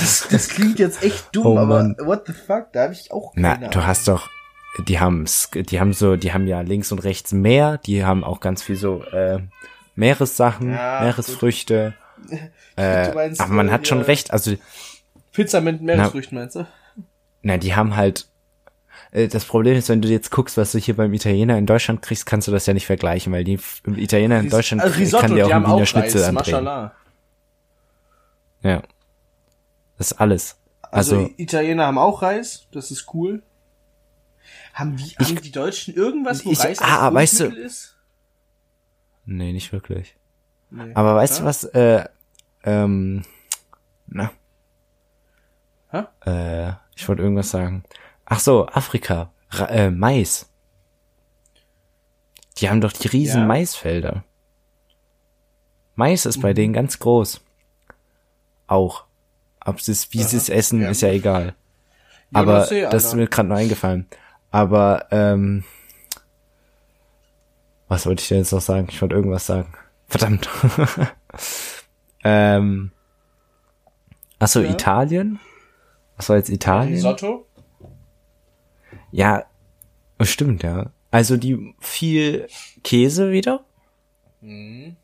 Das, 0.00 0.26
das 0.30 0.48
klingt 0.48 0.78
jetzt 0.78 1.02
echt 1.02 1.28
dumm, 1.32 1.46
Oh 1.46 1.58
aber 1.58 1.94
what 1.98 2.26
the 2.26 2.32
fuck? 2.32 2.72
Da 2.72 2.84
habe 2.84 2.92
ich 2.92 3.12
auch 3.12 3.32
Na, 3.36 3.54
keine 3.54 3.70
du 3.70 3.84
hast 3.86 4.08
doch, 4.08 4.28
die 4.86 4.98
haben, 5.00 5.24
die 5.54 5.80
haben 5.80 5.92
so, 5.92 6.16
die 6.16 6.32
haben 6.32 6.46
ja 6.46 6.60
links 6.60 6.90
und 6.92 7.00
rechts 7.04 7.32
Meer, 7.32 7.78
die 7.78 8.04
haben 8.04 8.24
auch 8.24 8.40
ganz 8.40 8.62
viel 8.62 8.76
so 8.76 9.02
äh, 9.04 9.40
Meeressachen, 9.94 10.70
Ja, 10.72 11.00
Meeresfrüchte. 11.02 11.94
Äh, 12.76 13.14
meinst, 13.14 13.40
aber 13.40 13.52
man 13.52 13.68
äh, 13.68 13.70
hat 13.70 13.86
schon 13.86 14.00
recht, 14.00 14.32
also, 14.32 14.54
Pizza 15.32 15.60
mit 15.60 15.80
Meeresfrüchten, 15.80 16.36
meinst 16.36 16.56
du? 16.56 16.66
na, 17.42 17.56
die 17.56 17.76
haben 17.76 17.94
halt. 17.94 18.26
äh, 19.12 19.28
Das 19.28 19.44
Problem 19.44 19.76
ist, 19.76 19.88
wenn 19.90 20.02
du 20.02 20.08
jetzt 20.08 20.30
guckst, 20.32 20.56
was 20.56 20.72
du 20.72 20.78
hier 20.78 20.96
beim 20.96 21.12
Italiener 21.14 21.56
in 21.56 21.66
Deutschland 21.66 22.02
kriegst, 22.02 22.26
kannst 22.26 22.48
du 22.48 22.52
das 22.52 22.66
ja 22.66 22.74
nicht 22.74 22.86
vergleichen, 22.86 23.32
weil 23.32 23.44
die 23.44 23.60
Italiener 23.96 24.40
in 24.40 24.48
Deutschland 24.50 24.82
Also 24.82 24.98
Risotto, 24.98 25.26
kann 25.26 25.36
dir 25.36 25.46
auch 25.46 25.50
einen 25.52 25.64
Wiener 25.66 25.74
auch 25.74 25.86
Schnitzel 25.86 26.20
Reis, 26.22 26.28
andrehen. 26.30 26.90
Ja. 28.62 28.82
Das 29.98 30.10
ist 30.10 30.20
alles. 30.20 30.56
Also, 30.82 31.16
Also, 31.16 31.30
Italiener 31.36 31.86
haben 31.86 31.98
auch 31.98 32.22
Reis, 32.22 32.66
das 32.72 32.90
ist 32.90 33.12
cool. 33.14 33.42
Haben 34.74 34.96
die, 34.96 35.10
haben 35.24 35.40
die 35.40 35.52
Deutschen 35.52 35.94
irgendwas, 35.94 36.44
wo 36.44 36.50
ich- 36.50 36.60
Reis 36.60 36.80
ah, 36.80 37.12
weißt 37.14 37.40
du- 37.40 37.44
ist? 37.46 37.96
nee, 39.24 39.52
nicht 39.52 39.72
wirklich. 39.72 40.16
Nee. 40.70 40.92
Aber 40.94 41.14
weißt 41.14 41.38
du 41.38 41.42
Ja? 41.42 41.46
was, 41.48 41.64
äh, 41.64 42.04
ähm, 42.64 43.24
na. 44.08 44.32
Hä? 45.90 46.02
Äh, 46.26 46.72
ich 46.96 47.08
wollte 47.08 47.22
irgendwas 47.22 47.50
sagen. 47.50 47.84
Ach 48.26 48.40
so, 48.40 48.66
Afrika. 48.66 49.30
Ra 49.50 49.66
äh, 49.66 49.90
Mais. 49.90 50.50
Die 52.58 52.68
haben 52.68 52.80
doch 52.80 52.92
die 52.92 53.06
riesen 53.08 53.42
Ja. 53.42 53.46
Maisfelder. 53.46 54.24
Mais 55.94 56.26
ist 56.26 56.40
bei 56.42 56.50
Mhm. 56.50 56.54
denen 56.56 56.72
ganz 56.72 56.98
groß. 56.98 57.40
Auch. 58.66 59.04
Ob 59.64 59.80
sie 59.80 59.92
es, 59.92 60.12
wie 60.12 60.22
sie 60.24 60.36
es 60.36 60.48
essen, 60.48 60.82
Ja. 60.82 60.90
ist 60.90 61.00
ja 61.02 61.10
egal. 61.10 61.54
Ja, 62.32 62.40
Aber 62.40 62.66
das 62.66 62.70
das 62.90 63.04
ist 63.04 63.14
mir 63.14 63.28
gerade 63.28 63.48
noch 63.48 63.56
eingefallen. 63.56 64.06
Aber, 64.54 65.06
ähm, 65.10 65.64
was 67.88 68.06
wollte 68.06 68.22
ich 68.22 68.28
denn 68.28 68.38
jetzt 68.38 68.52
noch 68.52 68.60
sagen? 68.60 68.86
Ich 68.88 69.02
wollte 69.02 69.16
irgendwas 69.16 69.46
sagen. 69.46 69.74
Verdammt. 70.06 70.48
ähm, 72.24 72.92
achso, 74.38 74.60
Ja. 74.60 74.70
Italien? 74.70 75.40
Was 76.16 76.28
war 76.28 76.36
jetzt 76.36 76.50
Italien? 76.50 76.94
Risotto? 76.94 77.48
Ja, 79.10 79.44
stimmt, 80.22 80.62
ja. 80.62 80.92
Also 81.10 81.36
die 81.36 81.74
viel 81.80 82.46
Käse 82.84 83.32
wieder. 83.32 83.64
Mhm. 84.40 84.94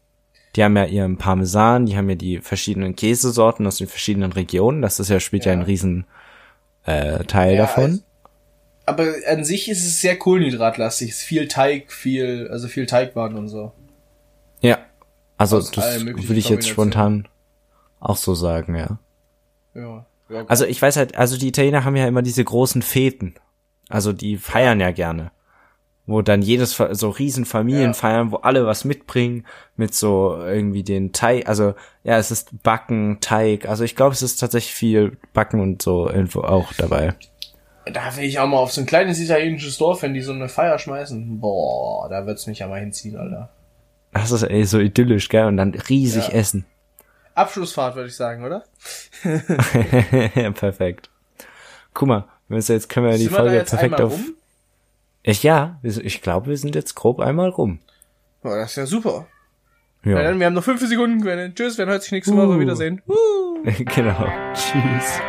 Die 0.54 0.62
haben 0.62 0.76
ja 0.76 0.84
ihren 0.84 1.16
Parmesan, 1.18 1.86
die 1.86 1.96
haben 1.96 2.08
ja 2.08 2.14
die 2.14 2.38
verschiedenen 2.38 2.94
Käsesorten 2.94 3.66
aus 3.66 3.78
den 3.78 3.88
verschiedenen 3.88 4.30
Regionen. 4.30 4.80
Das 4.80 5.00
ist 5.00 5.08
ja, 5.08 5.18
spielt 5.18 5.44
ja, 5.44 5.52
Ja. 5.52 5.58
ein 5.58 5.64
riesen 5.64 6.06
äh, 6.84 7.24
Teil 7.24 7.56
Ja, 7.56 7.62
davon. 7.62 8.04
Aber 8.90 9.14
an 9.28 9.44
sich 9.44 9.68
ist 9.68 9.86
es 9.86 10.00
sehr 10.00 10.18
kohlenhydratlastig. 10.18 11.10
Es 11.10 11.18
ist 11.18 11.22
viel 11.22 11.46
Teig, 11.46 11.92
viel, 11.92 12.48
also 12.50 12.66
viel 12.66 12.86
Teigwaren 12.86 13.36
und 13.36 13.46
so. 13.46 13.70
Ja. 14.60 14.78
Also 15.38 15.58
Aus 15.58 15.70
das 15.70 16.04
würde 16.04 16.34
ich 16.34 16.48
jetzt 16.48 16.68
spontan 16.68 17.28
auch 18.00 18.16
so 18.16 18.34
sagen, 18.34 18.74
ja. 18.74 18.98
Ja. 19.74 20.06
ja 20.28 20.44
Also 20.48 20.64
ich 20.64 20.82
weiß 20.82 20.96
halt, 20.96 21.14
also 21.14 21.38
die 21.38 21.46
Italiener 21.46 21.84
haben 21.84 21.94
ja 21.94 22.08
immer 22.08 22.22
diese 22.22 22.42
großen 22.42 22.82
Feten. 22.82 23.34
Also 23.88 24.12
die 24.12 24.38
feiern 24.38 24.80
ja 24.80 24.90
gerne. 24.90 25.30
Wo 26.06 26.20
dann 26.20 26.42
jedes, 26.42 26.76
so 26.90 27.10
riesen 27.10 27.44
Familien 27.44 27.90
Ja. 27.90 27.92
feiern, 27.92 28.32
wo 28.32 28.38
alle 28.38 28.66
was 28.66 28.84
mitbringen, 28.84 29.46
mit 29.76 29.94
so 29.94 30.36
irgendwie 30.36 30.82
den 30.82 31.12
Teig, 31.12 31.48
also 31.48 31.74
ja, 32.02 32.18
es 32.18 32.32
ist 32.32 32.64
Backen, 32.64 33.18
Teig, 33.20 33.68
also 33.68 33.84
ich 33.84 33.94
glaube, 33.94 34.14
es 34.14 34.22
ist 34.22 34.38
tatsächlich 34.38 34.74
viel 34.74 35.16
Backen 35.32 35.60
und 35.60 35.80
so 35.80 36.10
irgendwo 36.10 36.40
auch 36.40 36.72
dabei. 36.72 37.14
Da 37.86 38.14
will 38.16 38.24
ich 38.24 38.38
auch 38.38 38.46
mal 38.46 38.58
auf 38.58 38.72
so 38.72 38.80
ein 38.82 38.86
kleines 38.86 39.18
italienisches 39.20 39.78
Dorf, 39.78 40.02
wenn 40.02 40.14
die 40.14 40.20
so 40.20 40.32
eine 40.32 40.48
Feier 40.48 40.78
schmeißen. 40.78 41.40
Boah, 41.40 42.08
da 42.08 42.26
wird's 42.26 42.46
mich 42.46 42.58
ja 42.60 42.68
mal 42.68 42.80
hinziehen, 42.80 43.16
Alter. 43.16 43.50
Das 44.12 44.30
ist 44.30 44.42
ey, 44.42 44.64
so 44.64 44.78
idyllisch, 44.78 45.28
gell, 45.28 45.46
und 45.46 45.56
dann 45.56 45.72
riesig 45.74 46.28
Ja. 46.28 46.34
essen. 46.34 46.66
Abschlussfahrt, 47.34 47.94
würde 47.96 48.08
ich 48.08 48.16
sagen, 48.16 48.44
oder? 48.44 48.64
Perfekt. 50.54 51.10
Guck 51.94 52.08
mal, 52.08 52.24
jetzt 52.48 52.88
können 52.88 53.06
wir 53.06 53.12
die 53.16 53.24
Sind 53.24 53.32
wir 53.32 53.36
da 53.38 53.42
Folge 53.44 53.56
jetzt 53.56 53.70
perfekt 53.70 54.00
auf. 54.00 54.12
rum? 54.12 54.34
Ich, 55.22 55.42
ja, 55.42 55.78
wir- 55.82 56.04
ich 56.04 56.22
glaube, 56.22 56.48
wir 56.48 56.56
sind 56.56 56.74
jetzt 56.74 56.94
grob 56.94 57.20
einmal 57.20 57.48
rum. 57.50 57.80
Boah, 58.42 58.56
das 58.58 58.70
ist 58.70 58.76
ja 58.76 58.86
super. 58.86 59.26
Ja. 60.04 60.12
Ja, 60.12 60.22
dann, 60.24 60.38
wir 60.38 60.46
haben 60.46 60.54
noch 60.54 60.64
fünf 60.64 60.80
Sekunden. 60.86 61.54
Tschüss, 61.54 61.76
wir 61.78 61.86
hören 61.86 61.94
uns 61.96 62.10
nächste 62.10 62.34
Woche 62.36 62.56
Uh. 62.56 62.60
wiedersehen. 62.60 63.02
Uh. 63.08 63.62
genau. 63.94 64.26
Tschüss. 64.54 65.20